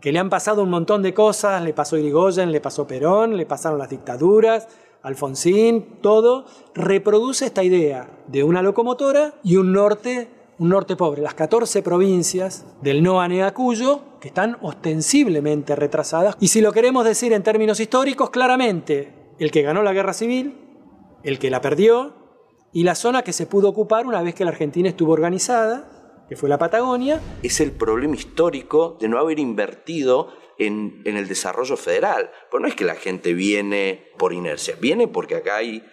que 0.00 0.12
le 0.12 0.18
han 0.18 0.30
pasado 0.30 0.62
un 0.62 0.70
montón 0.70 1.02
de 1.02 1.14
cosas, 1.14 1.62
le 1.62 1.72
pasó 1.72 1.96
Irigoyen, 1.96 2.52
le 2.52 2.60
pasó 2.60 2.86
Perón, 2.86 3.36
le 3.36 3.46
pasaron 3.46 3.78
las 3.78 3.90
dictaduras, 3.90 4.68
Alfonsín, 5.02 6.00
todo, 6.00 6.44
reproduce 6.74 7.46
esta 7.46 7.62
idea 7.62 8.08
de 8.26 8.42
una 8.44 8.62
locomotora 8.62 9.34
y 9.42 9.56
un 9.56 9.72
norte 9.72 10.28
un 10.58 10.70
norte 10.70 10.96
pobre, 10.96 11.22
las 11.22 11.34
14 11.34 11.82
provincias 11.82 12.66
del 12.82 13.02
no 13.02 13.20
Aneacuyo, 13.20 14.00
que 14.20 14.28
están 14.28 14.58
ostensiblemente 14.60 15.76
retrasadas. 15.76 16.36
Y 16.40 16.48
si 16.48 16.60
lo 16.60 16.72
queremos 16.72 17.04
decir 17.04 17.32
en 17.32 17.44
términos 17.44 17.78
históricos, 17.78 18.30
claramente, 18.30 19.32
el 19.38 19.52
que 19.52 19.62
ganó 19.62 19.82
la 19.82 19.92
guerra 19.92 20.12
civil, 20.12 20.58
el 21.22 21.38
que 21.38 21.50
la 21.50 21.60
perdió, 21.60 22.12
y 22.72 22.82
la 22.82 22.96
zona 22.96 23.22
que 23.22 23.32
se 23.32 23.46
pudo 23.46 23.68
ocupar 23.68 24.06
una 24.06 24.20
vez 24.20 24.34
que 24.34 24.44
la 24.44 24.50
Argentina 24.50 24.88
estuvo 24.88 25.12
organizada, 25.12 25.97
que 26.28 26.36
fue 26.36 26.48
la 26.48 26.58
Patagonia. 26.58 27.20
Es 27.42 27.60
el 27.60 27.72
problema 27.72 28.14
histórico 28.14 28.96
de 29.00 29.08
no 29.08 29.18
haber 29.18 29.38
invertido 29.38 30.32
en, 30.58 31.02
en 31.04 31.16
el 31.16 31.28
desarrollo 31.28 31.76
federal. 31.76 32.30
Pues 32.50 32.60
no 32.60 32.68
es 32.68 32.74
que 32.74 32.84
la 32.84 32.96
gente 32.96 33.32
viene 33.32 34.12
por 34.18 34.32
inercia, 34.32 34.76
viene 34.80 35.08
porque 35.08 35.36
acá 35.36 35.56
hay, 35.56 35.84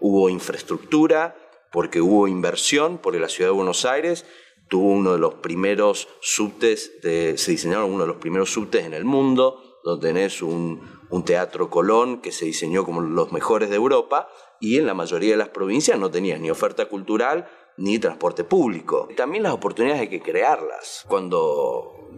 hubo 0.00 0.28
infraestructura, 0.28 1.36
porque 1.72 2.00
hubo 2.00 2.28
inversión, 2.28 2.98
porque 2.98 3.20
la 3.20 3.28
ciudad 3.28 3.50
de 3.50 3.56
Buenos 3.56 3.84
Aires 3.84 4.26
tuvo 4.68 4.92
uno 4.92 5.12
de 5.12 5.18
los 5.18 5.34
primeros 5.34 6.08
subtes, 6.20 6.92
se 7.02 7.50
diseñaron 7.50 7.90
uno 7.90 8.02
de 8.02 8.08
los 8.08 8.18
primeros 8.18 8.52
subtes 8.52 8.84
en 8.84 8.94
el 8.94 9.04
mundo, 9.04 9.80
donde 9.82 10.08
tenés 10.08 10.42
un, 10.42 10.80
un 11.10 11.24
teatro 11.24 11.70
Colón 11.70 12.20
que 12.20 12.30
se 12.32 12.44
diseñó 12.44 12.84
como 12.84 13.00
los 13.00 13.32
mejores 13.32 13.70
de 13.70 13.76
Europa, 13.76 14.28
y 14.60 14.76
en 14.78 14.86
la 14.86 14.94
mayoría 14.94 15.32
de 15.32 15.36
las 15.38 15.48
provincias 15.48 15.98
no 15.98 16.10
tenías 16.10 16.38
ni 16.38 16.50
oferta 16.50 16.86
cultural 16.86 17.48
ni 17.80 17.98
transporte 17.98 18.44
público. 18.44 19.08
También 19.16 19.42
las 19.42 19.52
oportunidades 19.52 20.02
hay 20.02 20.08
que 20.08 20.20
crearlas. 20.20 21.04
Cuando 21.08 22.10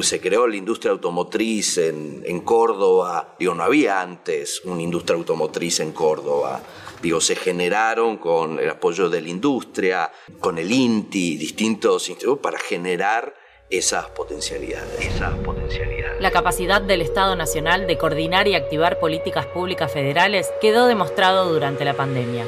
se 0.00 0.20
creó 0.20 0.46
la 0.46 0.56
industria 0.56 0.92
automotriz 0.92 1.78
en, 1.78 2.40
Córdoba, 2.40 3.36
digo, 3.38 3.54
no 3.54 3.62
había 3.62 4.00
antes 4.00 4.62
una 4.64 4.80
industria 4.82 5.16
automotriz 5.16 5.80
en 5.80 5.92
Córdoba 5.92 6.60
digo, 7.02 7.20
se 7.20 7.34
generaron 7.34 8.16
con 8.16 8.60
el 8.60 8.70
apoyo 8.70 9.10
de 9.10 9.20
la 9.20 9.28
industria, 9.28 10.12
con 10.38 10.56
el 10.56 10.70
INTI, 10.70 11.36
distintos 11.36 12.08
institutos 12.08 12.38
para 12.38 12.60
generar 12.60 13.34
esas 13.68 14.06
potencialidades, 14.10 15.00
esas 15.00 15.34
potencialidades. 15.38 16.20
La 16.20 16.30
capacidad 16.30 16.80
del 16.80 17.02
Estado 17.02 17.34
Nacional 17.34 17.88
de 17.88 17.98
coordinar 17.98 18.46
y 18.46 18.54
activar 18.54 19.00
políticas 19.00 19.46
públicas 19.46 19.90
federales 19.90 20.48
quedó 20.60 20.86
demostrado 20.86 21.52
durante 21.52 21.84
la 21.84 21.94
pandemia. 21.94 22.46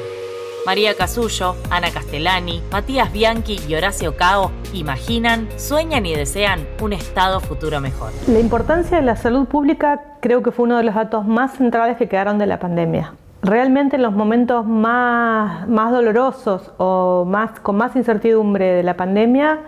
María 0.65 0.95
Casullo, 0.95 1.55
Ana 1.69 1.91
Castellani, 1.91 2.59
Matías 2.71 3.13
Bianchi 3.13 3.59
y 3.69 3.75
Horacio 3.75 4.17
Cao 4.17 4.51
imaginan, 4.73 5.47
sueñan 5.57 6.07
y 6.07 6.15
desean 6.15 6.67
un 6.81 6.93
Estado 6.93 7.39
futuro 7.39 7.79
mejor. 7.81 8.11
La 8.27 8.39
importancia 8.39 8.97
de 8.97 9.03
la 9.03 9.15
salud 9.15 9.45
pública 9.45 10.17
creo 10.21 10.41
que 10.41 10.51
fue 10.51 10.65
uno 10.65 10.77
de 10.77 10.83
los 10.83 10.95
datos 10.95 11.27
más 11.27 11.55
centrales 11.55 11.97
que 11.97 12.09
quedaron 12.09 12.39
de 12.39 12.47
la 12.47 12.59
pandemia 12.59 13.13
realmente 13.45 13.95
en 13.95 14.01
los 14.01 14.13
momentos 14.13 14.65
más, 14.65 15.67
más 15.67 15.91
dolorosos 15.91 16.71
o 16.77 17.25
más, 17.25 17.59
con 17.59 17.77
más 17.77 17.95
incertidumbre 17.95 18.73
de 18.73 18.81
la 18.81 18.97
pandemia, 18.97 19.59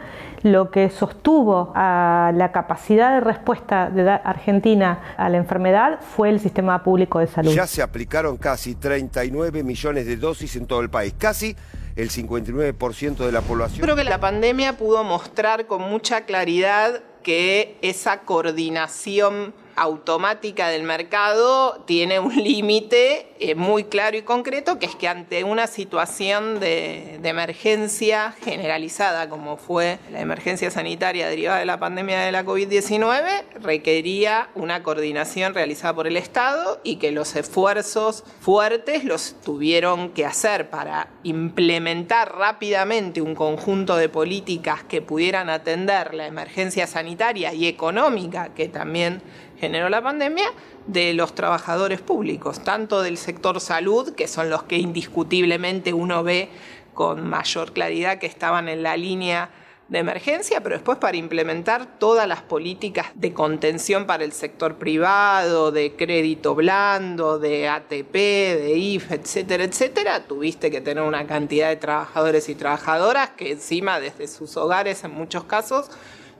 lo 0.51 0.72
que 0.72 0.89
sostuvo 0.89 1.72
a 1.75 2.32
la 2.34 2.51
capacidad 2.51 3.13
de 3.13 3.22
respuesta 3.22 3.89
de 3.89 4.10
Argentina 4.10 5.16
a 5.18 5.30
la 5.30 5.38
enfermedad 5.38 6.00
fue 6.01 6.30
el 6.30 6.39
sistema 6.39 6.84
público 6.84 7.20
de 7.20 7.27
salud. 7.27 7.54
Ya 7.54 7.68
se 7.68 7.82
aplicaron 7.82 8.38
casi 8.38 8.75
39 8.75 9.63
millones 9.63 10.06
de 10.06 10.18
dosis 10.18 10.56
en 10.56 10.66
todo 10.66 10.82
el 10.82 10.89
país, 10.89 11.13
casi 11.18 11.56
el 11.96 12.10
59% 12.10 13.18
de 13.18 13.32
la 13.32 13.42
población. 13.42 13.82
Creo 13.82 13.96
que 13.96 14.04
la 14.04 14.20
pandemia 14.20 14.77
pudo 14.77 15.04
mostrar 15.04 15.66
con 15.66 15.82
mucha 15.82 16.25
claridad 16.25 17.01
que 17.24 17.77
esa 17.82 18.22
coordinación 18.22 19.54
automática 19.77 20.69
del 20.69 20.84
mercado 20.84 21.84
tiene 21.86 22.19
un 22.19 22.36
límite 22.43 23.27
eh, 23.39 23.55
muy 23.55 23.84
claro 23.84 24.17
y 24.17 24.24
concreto, 24.24 24.79
que 24.79 24.88
es 24.88 24.96
que 24.96 25.07
ante 25.07 25.43
una 25.43 25.67
situación 25.67 26.60
de, 26.60 27.19
de, 27.22 27.29
emergencia 27.29 28.34
generalizada, 28.43 29.29
como 29.29 29.57
fue 29.57 30.00
la 30.12 30.19
emergencia 30.19 30.72
sanitaria 30.72 31.29
derivada 31.29 31.60
de 31.60 31.65
la 31.65 31.79
pandemia 31.79 32.19
de 32.22 32.31
la 32.31 32.43
COVID-19, 32.43 33.43
requería 33.62 34.50
una 34.55 34.81
coordinación 34.81 35.53
realizada 35.53 35.93
por 35.93 36.07
el 36.07 36.17
Estado 36.17 36.81
y 36.84 36.96
que 36.96 37.12
los 37.12 37.36
esfuerzos 37.36 38.24
fuertes 38.39 39.03
los 39.03 39.36
tuvieron 39.41 40.10
que 40.10 40.25
hacer 40.25 40.72
para 40.72 41.10
implementar 41.24 42.36
rápidamente 42.36 43.22
un 43.22 43.36
conjunto 43.36 43.96
de 43.98 44.10
políticas 44.10 44.84
que 44.84 45.03
pudieran 45.03 45.50
atender 45.50 46.15
la 46.15 46.25
emergencia 46.25 46.88
sanitaria 46.88 47.53
y 47.53 47.67
económica 47.67 48.50
que 48.55 48.67
también 48.67 49.22
generó 49.67 49.89
la 49.89 50.01
pandemia 50.01 50.45
de 50.86 51.13
los 51.13 51.36
trabajadores 51.36 52.00
públicos, 52.00 52.63
tanto 52.63 53.01
del 53.01 53.17
sector 53.17 53.59
salud, 53.59 54.15
que 54.15 54.29
son 54.29 54.50
los 54.50 54.63
que 54.63 54.77
indiscutiblemente 54.77 55.91
uno 55.91 56.24
ve 56.24 56.47
con 56.93 57.27
mayor 57.27 57.74
claridad 57.74 58.17
que 58.17 58.27
estaban 58.27 58.69
en 58.69 58.81
la 58.81 58.95
línea 58.95 59.50
de 59.89 60.00
emergencia, 60.00 60.63
pero 60.63 60.75
después 60.75 61.00
para 61.00 61.17
implementar 61.17 62.00
todas 62.00 62.29
las 62.29 62.41
políticas 62.41 63.07
de 63.15 63.33
contención 63.33 64.05
para 64.05 64.24
el 64.24 64.31
sector 64.31 64.75
privado, 64.77 65.74
de 65.74 65.97
crédito 65.97 66.55
blando, 66.55 67.38
de 67.38 67.67
ATP, 67.67 68.13
de 68.13 68.74
IF, 68.77 69.12
etcétera, 69.12 69.65
etcétera, 69.65 70.24
tuviste 70.27 70.71
que 70.71 70.79
tener 70.79 71.03
una 71.03 71.27
cantidad 71.27 71.67
de 71.67 71.75
trabajadores 71.75 72.47
y 72.47 72.55
trabajadoras 72.55 73.31
que 73.31 73.51
encima 73.51 74.00
desde 74.00 74.29
sus 74.29 74.55
hogares 74.55 75.03
en 75.03 75.12
muchos 75.12 75.43
casos 75.43 75.91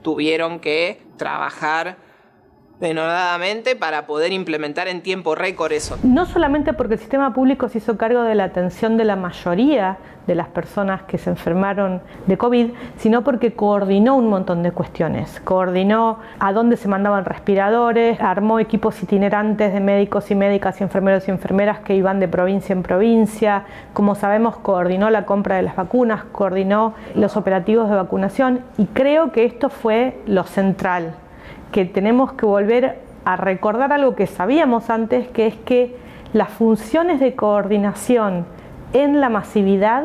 tuvieron 0.02 0.60
que 0.60 1.02
trabajar 1.18 2.07
denodadamente 2.80 3.74
para 3.76 4.06
poder 4.06 4.32
implementar 4.32 4.88
en 4.88 5.02
tiempo 5.02 5.34
récord 5.34 5.72
eso. 5.72 5.98
No 6.02 6.26
solamente 6.26 6.72
porque 6.72 6.94
el 6.94 7.00
sistema 7.00 7.34
público 7.34 7.68
se 7.68 7.78
hizo 7.78 7.96
cargo 7.96 8.22
de 8.22 8.34
la 8.34 8.44
atención 8.44 8.96
de 8.96 9.04
la 9.04 9.16
mayoría 9.16 9.98
de 10.28 10.34
las 10.34 10.48
personas 10.48 11.02
que 11.04 11.16
se 11.16 11.30
enfermaron 11.30 12.02
de 12.26 12.36
COVID, 12.36 12.70
sino 12.98 13.24
porque 13.24 13.54
coordinó 13.54 14.14
un 14.14 14.28
montón 14.28 14.62
de 14.62 14.72
cuestiones. 14.72 15.40
Coordinó 15.40 16.18
a 16.38 16.52
dónde 16.52 16.76
se 16.76 16.86
mandaban 16.86 17.24
respiradores, 17.24 18.20
armó 18.20 18.60
equipos 18.60 19.02
itinerantes 19.02 19.72
de 19.72 19.80
médicos 19.80 20.30
y 20.30 20.34
médicas 20.34 20.80
y 20.80 20.84
enfermeros 20.84 21.26
y 21.26 21.30
enfermeras 21.30 21.80
que 21.80 21.94
iban 21.94 22.20
de 22.20 22.28
provincia 22.28 22.74
en 22.74 22.82
provincia. 22.82 23.64
Como 23.94 24.14
sabemos, 24.14 24.58
coordinó 24.58 25.08
la 25.08 25.24
compra 25.24 25.56
de 25.56 25.62
las 25.62 25.76
vacunas, 25.76 26.24
coordinó 26.24 26.94
los 27.14 27.36
operativos 27.36 27.88
de 27.88 27.96
vacunación 27.96 28.60
y 28.76 28.84
creo 28.84 29.32
que 29.32 29.46
esto 29.46 29.70
fue 29.70 30.20
lo 30.26 30.44
central 30.44 31.14
que 31.72 31.84
tenemos 31.84 32.32
que 32.32 32.46
volver 32.46 33.00
a 33.24 33.36
recordar 33.36 33.92
algo 33.92 34.14
que 34.14 34.26
sabíamos 34.26 34.90
antes, 34.90 35.28
que 35.28 35.46
es 35.46 35.54
que 35.56 35.96
las 36.32 36.50
funciones 36.50 37.20
de 37.20 37.34
coordinación 37.34 38.46
en 38.92 39.20
la 39.20 39.28
masividad, 39.28 40.04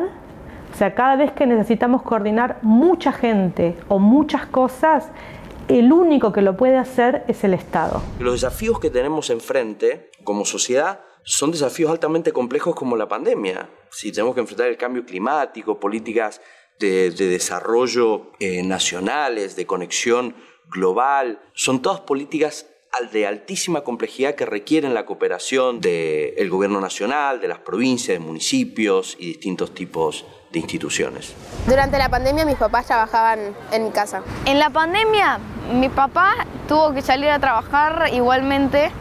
o 0.72 0.76
sea, 0.76 0.94
cada 0.94 1.16
vez 1.16 1.32
que 1.32 1.46
necesitamos 1.46 2.02
coordinar 2.02 2.58
mucha 2.62 3.12
gente 3.12 3.76
o 3.88 3.98
muchas 3.98 4.46
cosas, 4.46 5.08
el 5.68 5.92
único 5.92 6.32
que 6.32 6.42
lo 6.42 6.56
puede 6.56 6.76
hacer 6.76 7.24
es 7.28 7.44
el 7.44 7.54
Estado. 7.54 8.02
Los 8.18 8.34
desafíos 8.34 8.78
que 8.78 8.90
tenemos 8.90 9.30
enfrente 9.30 10.10
como 10.22 10.44
sociedad 10.44 11.00
son 11.22 11.50
desafíos 11.50 11.90
altamente 11.90 12.32
complejos 12.32 12.74
como 12.74 12.96
la 12.96 13.08
pandemia. 13.08 13.70
Si 13.90 14.12
tenemos 14.12 14.34
que 14.34 14.42
enfrentar 14.42 14.68
el 14.68 14.76
cambio 14.76 15.06
climático, 15.06 15.80
políticas 15.80 16.40
de, 16.78 17.10
desarrollo 17.10 18.32
eh, 18.40 18.62
nacionales, 18.62 19.56
de 19.56 19.66
conexión 19.66 20.34
global, 20.70 21.40
son 21.54 21.82
todas 21.82 22.00
políticas 22.00 22.66
de 23.12 23.26
altísima 23.26 23.82
complejidad 23.82 24.34
que 24.34 24.46
requieren 24.46 24.94
la 24.94 25.04
cooperación 25.04 25.80
del 25.80 26.48
gobierno 26.48 26.80
nacional, 26.80 27.40
de 27.40 27.48
las 27.48 27.58
provincias, 27.58 28.18
de 28.18 28.24
municipios 28.24 29.16
y 29.18 29.26
distintos 29.26 29.74
tipos 29.74 30.24
de 30.52 30.60
instituciones. 30.60 31.34
Durante 31.66 31.98
la 31.98 32.08
pandemia 32.08 32.44
mis 32.44 32.56
papás 32.56 32.86
trabajaban 32.86 33.54
en 33.72 33.84
mi 33.84 33.90
casa. 33.90 34.22
En 34.44 34.58
la 34.58 34.70
pandemia 34.70 35.40
mi 35.72 35.88
papá 35.88 36.46
tuvo 36.68 36.92
que 36.92 37.02
salir 37.02 37.30
a 37.30 37.38
trabajar 37.40 38.10
igualmente 38.12 38.92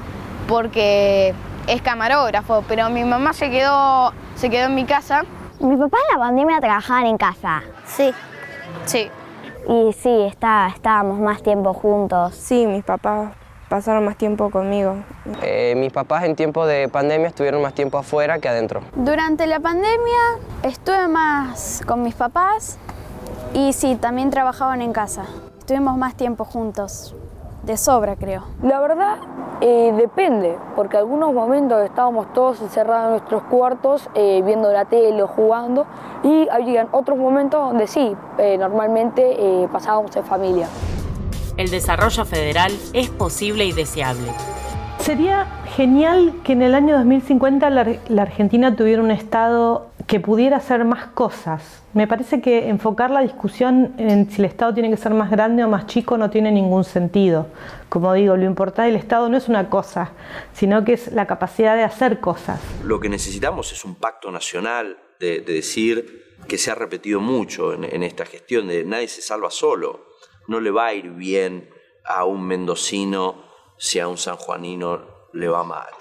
porque 0.48 1.34
es 1.68 1.82
camarógrafo, 1.82 2.64
pero 2.68 2.90
mi 2.90 3.04
mamá 3.04 3.34
se 3.34 3.50
quedó, 3.52 4.14
se 4.36 4.50
quedó 4.50 4.66
en 4.66 4.76
mi 4.76 4.86
casa. 4.86 5.24
Mi 5.60 5.78
papá 5.78 5.98
en 6.10 6.20
la 6.20 6.26
pandemia 6.26 6.60
trabajaban 6.60 7.06
en 7.06 7.18
casa. 7.18 7.64
Sí, 7.86 8.12
sí. 8.86 9.10
Y 9.68 9.94
sí, 9.94 10.22
está, 10.22 10.68
estábamos 10.68 11.20
más 11.20 11.42
tiempo 11.42 11.74
juntos. 11.74 12.36
Sí, 12.36 12.66
mis 12.68 12.84
papás 12.84 13.32
pasaron 13.70 14.06
más 14.06 14.18
tiempo 14.18 14.52
conmigo. 14.52 14.98
Eh, 15.42 15.74
mis 15.76 15.92
papás 15.92 16.24
en 16.26 16.36
tiempo 16.36 16.66
de 16.66 16.90
pandemia 16.90 17.30
estuvieron 17.30 17.62
más 17.62 17.74
tiempo 17.74 17.98
afuera 17.98 18.40
que 18.40 18.50
adentro. 18.50 18.82
Durante 18.96 19.48
la 19.48 19.60
pandemia 19.60 20.38
estuve 20.64 21.08
más 21.08 21.82
con 21.88 22.04
mis 22.04 22.16
papás 22.16 22.78
y 23.54 23.74
sí, 23.74 23.96
también 23.96 24.30
trabajaban 24.30 24.82
en 24.82 24.94
casa. 24.94 25.26
Estuvimos 25.60 25.98
más 25.98 26.16
tiempo 26.16 26.46
juntos 26.46 27.16
de 27.64 27.78
sobra, 27.78 28.16
creo. 28.16 28.44
La 28.62 28.80
verdad, 28.80 29.18
eh, 29.62 29.94
depende, 29.98 30.58
porque 30.76 30.98
algunos 30.98 31.34
momentos 31.34 31.82
estábamos 31.84 32.32
todos 32.34 32.62
encerrados 32.62 33.06
en 33.06 33.12
nuestros 33.12 33.44
cuartos, 33.44 34.10
eh, 34.16 34.42
viendo 34.46 34.72
la 34.72 34.86
tele 34.86 35.24
o 35.24 35.28
jugando, 35.28 35.86
y 36.24 36.48
había 36.50 36.88
otros 36.92 37.18
momentos 37.18 37.62
donde 37.62 37.88
sí, 37.88 38.16
eh, 38.38 38.58
normalmente 38.58 39.68
pasábamos 39.72 40.16
en 40.16 40.26
familia. 40.26 40.68
El 41.56 41.70
desarrollo 41.70 42.26
federal 42.26 42.72
es 42.94 43.10
posible 43.10 43.66
y 43.66 43.72
deseable. 43.72 44.32
Sería 45.00 45.46
genial 45.76 46.34
que 46.44 46.54
en 46.54 46.62
el 46.62 46.76
año 46.76 46.96
2050 46.98 47.70
la 47.70 48.22
Argentina 48.22 48.76
tuviera 48.76 49.02
un 49.02 49.12
Estado 49.12 49.88
que 50.08 50.20
pudiera 50.20 50.58
hacer 50.58 50.84
más 50.86 51.08
cosas. 51.08 51.84
Me 51.94 52.08
parece 52.08 52.42
que 52.42 52.68
enfocar 52.70 53.10
la 53.10 53.22
discusión 53.22 53.94
en 53.98 54.30
si 54.30 54.42
el 54.42 54.46
Estado 54.46 54.74
tiene 54.74 54.90
que 54.90 54.98
ser 54.98 55.14
más 55.14 55.30
grande 55.32 55.64
o 55.64 55.70
más 55.70 55.88
chico 55.88 56.18
no 56.18 56.30
tiene 56.30 56.52
ningún 56.52 56.84
sentido. 56.84 57.48
Como 57.90 58.14
digo, 58.14 58.36
lo 58.36 58.46
importante 58.46 58.92
del 58.92 59.00
Estado 59.00 59.30
no 59.30 59.38
es 59.38 59.48
una 59.48 59.70
cosa, 59.70 60.12
sino 60.54 60.84
que 60.84 60.94
es 60.94 61.12
la 61.12 61.28
capacidad 61.28 61.76
de 61.76 61.84
hacer 61.84 62.20
cosas. 62.20 62.60
Lo 62.84 63.00
que 63.00 63.10
necesitamos 63.10 63.72
es 63.72 63.86
un 63.86 63.96
pacto 63.96 64.32
nacional 64.32 64.98
de, 65.20 65.42
decir 65.42 66.38
que 66.48 66.58
se 66.58 66.72
ha 66.72 66.76
repetido 66.76 67.22
mucho 67.22 67.74
en, 67.74 67.86
en 67.86 68.04
esta 68.04 68.26
gestión, 68.26 68.68
de 68.68 68.84
nadie 68.84 69.08
se 69.08 69.22
salva 69.22 69.52
solo. 69.52 70.08
No 70.48 70.60
le 70.60 70.72
va 70.72 70.88
a 70.88 70.94
ir 70.94 71.12
bien 71.12 71.70
a 72.04 72.26
un 72.26 72.46
mendocino 72.46 73.44
si 73.78 74.00
a 74.00 74.08
un 74.08 74.18
sanjuanino 74.18 75.30
le 75.32 75.48
va 75.48 75.64
mal. 75.64 75.94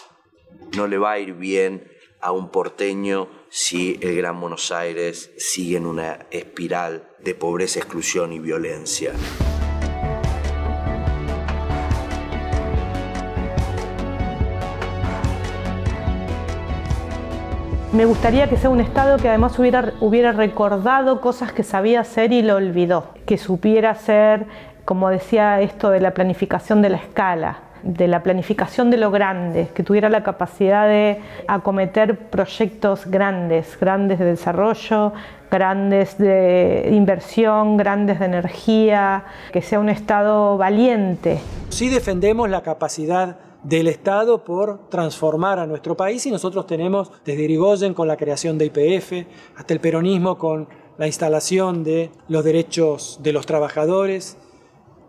No 0.76 0.88
le 0.88 0.98
va 0.98 1.12
a 1.12 1.18
ir 1.20 1.34
bien 1.34 1.91
a 2.22 2.32
un 2.32 2.48
porteño 2.48 3.28
si 3.50 3.98
el 4.00 4.16
Gran 4.16 4.40
Buenos 4.40 4.72
Aires 4.72 5.32
sigue 5.36 5.76
en 5.76 5.86
una 5.86 6.26
espiral 6.30 7.08
de 7.18 7.34
pobreza, 7.34 7.80
exclusión 7.80 8.32
y 8.32 8.38
violencia. 8.38 9.12
Me 17.92 18.06
gustaría 18.06 18.48
que 18.48 18.56
sea 18.56 18.70
un 18.70 18.80
Estado 18.80 19.18
que 19.18 19.28
además 19.28 19.58
hubiera, 19.58 20.32
recordado 20.32 21.20
cosas 21.20 21.52
que 21.52 21.62
sabía 21.62 22.00
hacer 22.00 22.32
y 22.32 22.40
lo 22.40 22.56
olvidó, 22.56 23.10
que 23.26 23.36
supiera 23.36 23.90
hacer, 23.90 24.46
como 24.86 25.10
decía 25.10 25.60
esto 25.60 25.90
de 25.90 26.00
la 26.00 26.14
planificación 26.14 26.80
de 26.80 26.88
la 26.88 26.96
escala, 26.96 27.58
de 27.82 28.08
la 28.08 28.22
planificación 28.22 28.90
de 28.90 28.96
lo 28.96 29.10
grande, 29.10 29.68
que 29.74 29.82
tuviera 29.82 30.08
la 30.08 30.22
capacidad 30.22 30.86
de 30.88 31.20
acometer 31.48 32.16
proyectos 32.30 33.06
grandes, 33.06 33.78
grandes 33.80 34.18
de 34.18 34.24
desarrollo, 34.24 35.12
grandes 35.50 36.16
de 36.18 36.88
inversión, 36.92 37.76
grandes 37.76 38.18
de 38.18 38.24
energía, 38.26 39.24
que 39.52 39.62
sea 39.62 39.80
un 39.80 39.88
Estado 39.88 40.56
valiente. 40.56 41.40
Sí 41.68 41.88
defendemos 41.88 42.48
la 42.48 42.62
capacidad 42.62 43.36
del 43.62 43.86
Estado 43.86 44.44
por 44.44 44.88
transformar 44.88 45.58
a 45.58 45.66
nuestro 45.66 45.96
país 45.96 46.26
y 46.26 46.30
nosotros 46.30 46.66
tenemos 46.66 47.12
desde 47.24 47.42
Irigoyen 47.44 47.94
con 47.94 48.08
la 48.08 48.16
creación 48.16 48.58
de 48.58 48.66
IPF 48.66 49.26
hasta 49.56 49.74
el 49.74 49.80
peronismo 49.80 50.36
con 50.36 50.68
la 50.98 51.06
instalación 51.06 51.84
de 51.84 52.10
los 52.28 52.44
derechos 52.44 53.20
de 53.22 53.32
los 53.32 53.46
trabajadores 53.46 54.36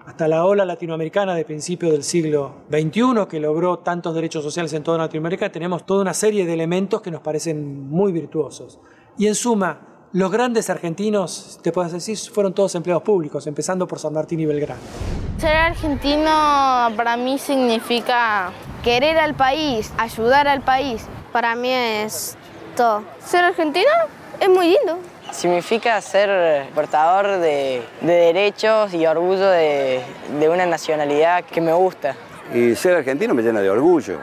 hasta 0.05 0.27
la 0.27 0.45
ola 0.45 0.65
latinoamericana 0.65 1.33
de 1.35 1.45
principios 1.45 1.91
del 1.91 2.03
siglo 2.03 2.63
XXI, 2.69 3.27
que 3.29 3.39
logró 3.39 3.79
tantos 3.79 4.13
derechos 4.13 4.43
sociales 4.43 4.73
en 4.73 4.83
toda 4.83 4.97
Latinoamérica, 4.97 5.51
tenemos 5.51 5.85
toda 5.85 6.01
una 6.01 6.13
serie 6.13 6.45
de 6.45 6.53
elementos 6.53 7.01
que 7.01 7.11
nos 7.11 7.21
parecen 7.21 7.89
muy 7.89 8.11
virtuosos. 8.11 8.79
Y 9.17 9.27
en 9.27 9.35
suma, 9.35 9.79
los 10.11 10.31
grandes 10.31 10.69
argentinos, 10.69 11.59
te 11.63 11.71
puedes 11.71 11.91
decir, 11.91 12.17
fueron 12.17 12.53
todos 12.53 12.75
empleados 12.75 13.03
públicos, 13.03 13.47
empezando 13.47 13.87
por 13.87 13.99
San 13.99 14.13
Martín 14.13 14.39
y 14.41 14.45
Belgrano. 14.45 14.81
Ser 15.37 15.55
argentino 15.55 16.29
para 16.95 17.17
mí 17.17 17.37
significa 17.37 18.51
querer 18.83 19.17
al 19.17 19.35
país, 19.35 19.91
ayudar 19.97 20.47
al 20.47 20.61
país. 20.61 21.05
Para 21.31 21.55
mí 21.55 21.69
es 21.69 22.37
todo. 22.75 23.03
Ser 23.25 23.45
argentino 23.45 23.89
es 24.39 24.49
muy 24.49 24.67
lindo. 24.67 24.99
Significa 25.33 25.99
ser 25.99 26.69
portador 26.73 27.39
de, 27.39 27.81
derechos 28.01 28.93
y 28.93 29.05
orgullo 29.05 29.49
de, 29.49 30.01
de, 30.39 30.49
una 30.49 30.65
nacionalidad 30.65 31.43
que 31.43 31.59
me 31.59 31.73
gusta. 31.73 32.15
Y 32.53 32.75
ser 32.75 32.95
argentino 32.95 33.33
me 33.33 33.41
llena 33.41 33.59
de 33.59 33.69
orgullo. 33.69 34.19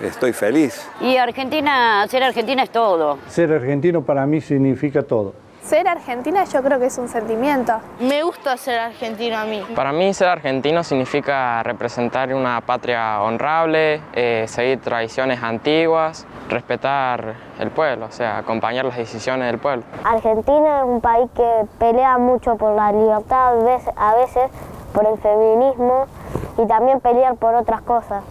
Estoy 0.00 0.32
feliz. 0.32 0.88
Y 1.00 1.16
Argentina, 1.16 2.06
ser 2.08 2.22
argentina 2.22 2.62
es 2.62 2.70
todo. 2.70 3.18
Ser 3.28 3.52
argentino 3.52 4.04
para 4.04 4.24
mí 4.24 4.40
significa 4.40 5.02
todo. 5.02 5.34
Ser 5.62 5.86
argentina 5.86 6.42
yo 6.44 6.60
creo 6.60 6.80
que 6.80 6.86
es 6.86 6.98
un 6.98 7.08
sentimiento. 7.08 7.74
Me 8.00 8.24
gusta 8.24 8.56
ser 8.56 8.80
argentino 8.80 9.38
a 9.38 9.44
mí. 9.44 9.62
Para 9.76 9.92
mí 9.92 10.12
ser 10.12 10.28
argentino 10.28 10.82
significa 10.82 11.62
representar 11.62 12.34
una 12.34 12.60
patria 12.60 13.22
honrable, 13.22 14.02
eh, 14.12 14.44
seguir 14.48 14.80
tradiciones 14.80 15.40
antiguas, 15.40 16.26
respetar 16.48 17.34
el 17.60 17.70
pueblo, 17.70 18.06
o 18.06 18.10
sea, 18.10 18.38
acompañar 18.38 18.84
las 18.84 18.96
decisiones 18.96 19.46
del 19.46 19.58
pueblo. 19.58 19.84
Argentina 20.02 20.80
es 20.80 20.84
un 20.84 21.00
país 21.00 21.30
que 21.34 21.48
pelea 21.78 22.18
mucho 22.18 22.56
por 22.56 22.74
la 22.74 22.90
libertad, 22.90 23.54
a 23.96 24.14
veces 24.16 24.50
por 24.92 25.06
el 25.06 25.16
feminismo 25.18 26.06
y 26.58 26.66
también 26.66 27.00
pelear 27.00 27.36
por 27.36 27.54
otras 27.54 27.82
cosas. 27.82 28.24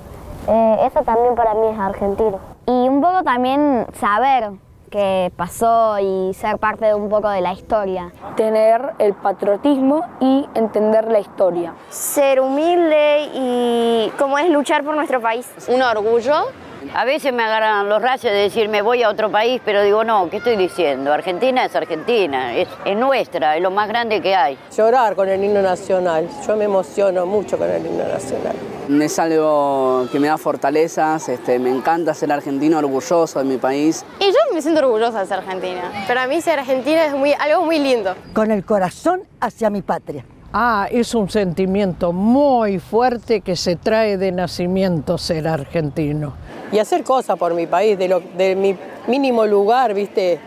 Eh, 0.50 0.78
eso 0.86 1.02
también 1.04 1.36
para 1.36 1.54
mí 1.54 1.68
es 1.68 1.80
argentino. 1.80 2.40
Y 2.66 2.90
un 2.90 3.00
poco 3.00 3.24
también 3.24 3.88
saber 3.94 4.52
qué 4.92 5.32
pasó 5.36 5.98
y 6.00 6.34
ser 6.34 6.60
parte 6.60 6.86
de 6.86 6.94
un 6.94 7.10
poco 7.10 7.30
de 7.30 7.42
la 7.42 7.54
historia. 7.54 8.12
Tener 8.36 8.94
el 9.00 9.14
patriotismo 9.14 10.06
y 10.20 10.46
entender 10.54 11.10
la 11.10 11.20
historia. 11.20 11.74
Ser 11.90 12.42
humilde 12.42 13.30
y 13.34 14.12
como 14.20 14.38
es 14.38 14.50
luchar 14.50 14.84
por 14.84 14.96
nuestro 14.96 15.22
país. 15.22 15.50
Un 15.68 15.82
orgullo 15.82 16.46
a 16.94 17.06
veces 17.06 17.32
me 17.32 17.44
agarran 17.44 17.88
los 17.88 18.02
rayos 18.02 18.24
de 18.24 18.32
decir 18.32 18.68
me 18.68 18.82
voy 18.82 19.04
a 19.04 19.10
otro 19.10 19.32
país, 19.32 19.62
pero 19.64 19.82
digo, 19.84 20.04
no, 20.04 20.30
¿qué 20.30 20.38
estoy 20.38 20.58
diciendo? 20.58 21.14
Argentina 21.14 21.66
es 21.66 21.76
Argentina, 21.76 22.56
es, 22.56 22.68
nuestra, 22.98 23.56
es 23.56 23.62
lo 23.62 23.72
más 23.72 23.88
grande 23.88 24.22
que 24.22 24.36
hay. 24.36 24.58
Llorar 24.76 25.16
con 25.16 25.30
el 25.30 25.44
himno 25.44 25.62
nacional, 25.62 26.28
yo 26.46 26.58
me 26.58 26.66
emociono 26.66 27.26
mucho 27.26 27.58
con 27.58 27.70
el 27.70 27.86
himno 27.86 28.04
nacional. 28.08 28.56
Es 29.00 29.20
algo 29.20 30.08
que 30.12 30.20
me 30.20 30.28
da 30.28 30.38
fortalezas, 30.38 31.30
este, 31.30 31.60
me 31.60 31.70
encanta 31.70 32.14
ser 32.14 32.30
argentino, 32.32 32.78
orgulloso 32.78 33.40
de 33.40 33.46
mi 33.46 33.58
país. 33.58 34.04
Y 34.20 34.26
yo 34.26 34.38
me 34.54 34.62
siento 34.62 34.82
orgullosa 34.82 35.22
de 35.22 35.28
ser 35.28 35.40
argentina. 35.40 36.06
Para 36.08 36.28
mí 36.28 36.42
ser 36.42 36.60
argentina 36.60 37.06
es 37.06 37.14
muy, 37.14 37.32
algo 37.34 37.66
muy 37.66 37.80
lindo. 37.80 38.14
Con 38.34 38.52
el 38.52 38.66
corazón 38.66 39.22
hacia 39.40 39.70
mi 39.70 39.82
patria. 39.82 40.26
Ah, 40.52 40.88
es 40.92 41.16
un 41.16 41.30
sentimiento 41.30 42.12
muy 42.12 42.80
fuerte 42.80 43.40
que 43.40 43.56
se 43.56 43.78
trae 43.78 44.18
de 44.18 44.34
nacimiento 44.34 45.18
ser 45.18 45.48
argentino. 45.48 46.34
Y 46.74 46.80
hacer 46.80 47.04
cosas 47.06 47.38
por 47.40 47.54
mi 47.54 47.68
país, 47.68 47.98
de, 47.98 48.10
lo, 48.10 48.20
de 48.20 48.56
mi 48.56 48.76
mínimo 49.08 49.46
lugar, 49.46 49.94
viste, 49.94 50.40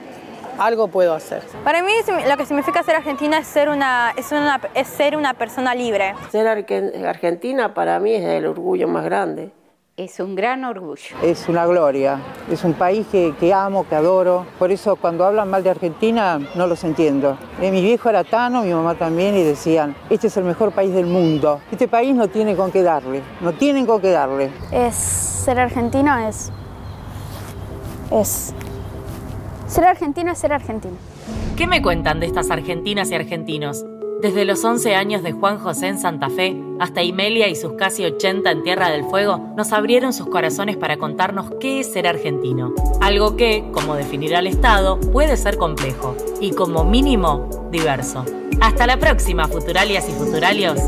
algo 0.58 0.88
puedo 0.88 1.14
hacer. 1.14 1.42
Para 1.64 1.82
mí 1.82 1.92
lo 2.28 2.36
que 2.36 2.46
significa 2.46 2.82
ser 2.82 2.96
argentina 2.96 3.38
es 3.38 3.46
ser 3.46 3.68
una, 3.68 4.12
es 4.16 4.32
una, 4.32 4.60
es 4.74 4.88
ser 4.88 5.16
una 5.16 5.34
persona 5.34 5.74
libre. 5.74 6.14
Ser 6.30 6.46
argentina 6.46 7.74
para 7.74 7.98
mí 8.00 8.14
es 8.14 8.24
el 8.24 8.46
orgullo 8.46 8.88
más 8.88 9.04
grande. 9.04 9.52
Es 9.96 10.18
un 10.18 10.34
gran 10.34 10.64
orgullo. 10.64 11.16
Es 11.22 11.48
una 11.48 11.66
gloria. 11.66 12.18
Es 12.50 12.64
un 12.64 12.72
país 12.72 13.06
que, 13.06 13.54
amo, 13.54 13.86
que 13.88 13.94
adoro. 13.94 14.44
Por 14.58 14.72
eso 14.72 14.96
cuando 14.96 15.24
hablan 15.24 15.48
mal 15.48 15.62
de 15.62 15.70
Argentina 15.70 16.40
no 16.56 16.66
los 16.66 16.82
entiendo. 16.82 17.38
Eh, 17.60 17.70
mi 17.70 17.80
viejo 17.80 18.08
era 18.08 18.24
Tano, 18.24 18.62
mi 18.62 18.74
mamá 18.74 18.96
también, 18.96 19.36
y 19.36 19.44
decían, 19.44 19.94
este 20.10 20.26
es 20.26 20.36
el 20.36 20.42
mejor 20.42 20.72
país 20.72 20.92
del 20.92 21.06
mundo. 21.06 21.60
Este 21.70 21.86
país 21.86 22.12
no 22.12 22.26
tiene 22.26 22.56
con 22.56 22.72
qué 22.72 22.82
darle. 22.82 23.22
No 23.40 23.52
tienen 23.52 23.86
con 23.86 24.00
qué 24.00 24.10
darle. 24.10 24.50
Es 24.72 24.96
ser 24.96 25.60
argentino, 25.60 26.18
es... 26.18 26.50
Es... 28.10 28.52
Ser 29.66 29.84
argentino 29.84 30.32
es 30.32 30.38
ser 30.38 30.52
argentino. 30.52 30.94
¿Qué 31.56 31.66
me 31.66 31.82
cuentan 31.82 32.20
de 32.20 32.26
estas 32.26 32.50
argentinas 32.50 33.10
y 33.10 33.14
argentinos? 33.14 33.84
Desde 34.20 34.44
los 34.44 34.64
11 34.64 34.94
años 34.94 35.22
de 35.22 35.32
Juan 35.32 35.58
José 35.58 35.88
en 35.88 35.98
Santa 35.98 36.30
Fe 36.30 36.56
hasta 36.80 37.02
Imelia 37.02 37.48
y 37.48 37.56
sus 37.56 37.74
casi 37.74 38.04
80 38.04 38.50
en 38.50 38.62
Tierra 38.62 38.90
del 38.90 39.04
Fuego, 39.04 39.52
nos 39.56 39.72
abrieron 39.72 40.12
sus 40.12 40.28
corazones 40.28 40.76
para 40.76 40.96
contarnos 40.96 41.52
qué 41.60 41.80
es 41.80 41.92
ser 41.92 42.06
argentino. 42.06 42.74
Algo 43.00 43.36
que, 43.36 43.64
como 43.72 43.94
definir 43.94 44.34
al 44.34 44.46
Estado, 44.46 44.98
puede 44.98 45.36
ser 45.36 45.56
complejo 45.56 46.16
y 46.40 46.52
como 46.52 46.84
mínimo 46.84 47.68
diverso. 47.70 48.24
Hasta 48.60 48.86
la 48.86 48.98
próxima, 48.98 49.46
futuralias 49.46 50.08
y 50.08 50.12
futuralios. 50.12 50.80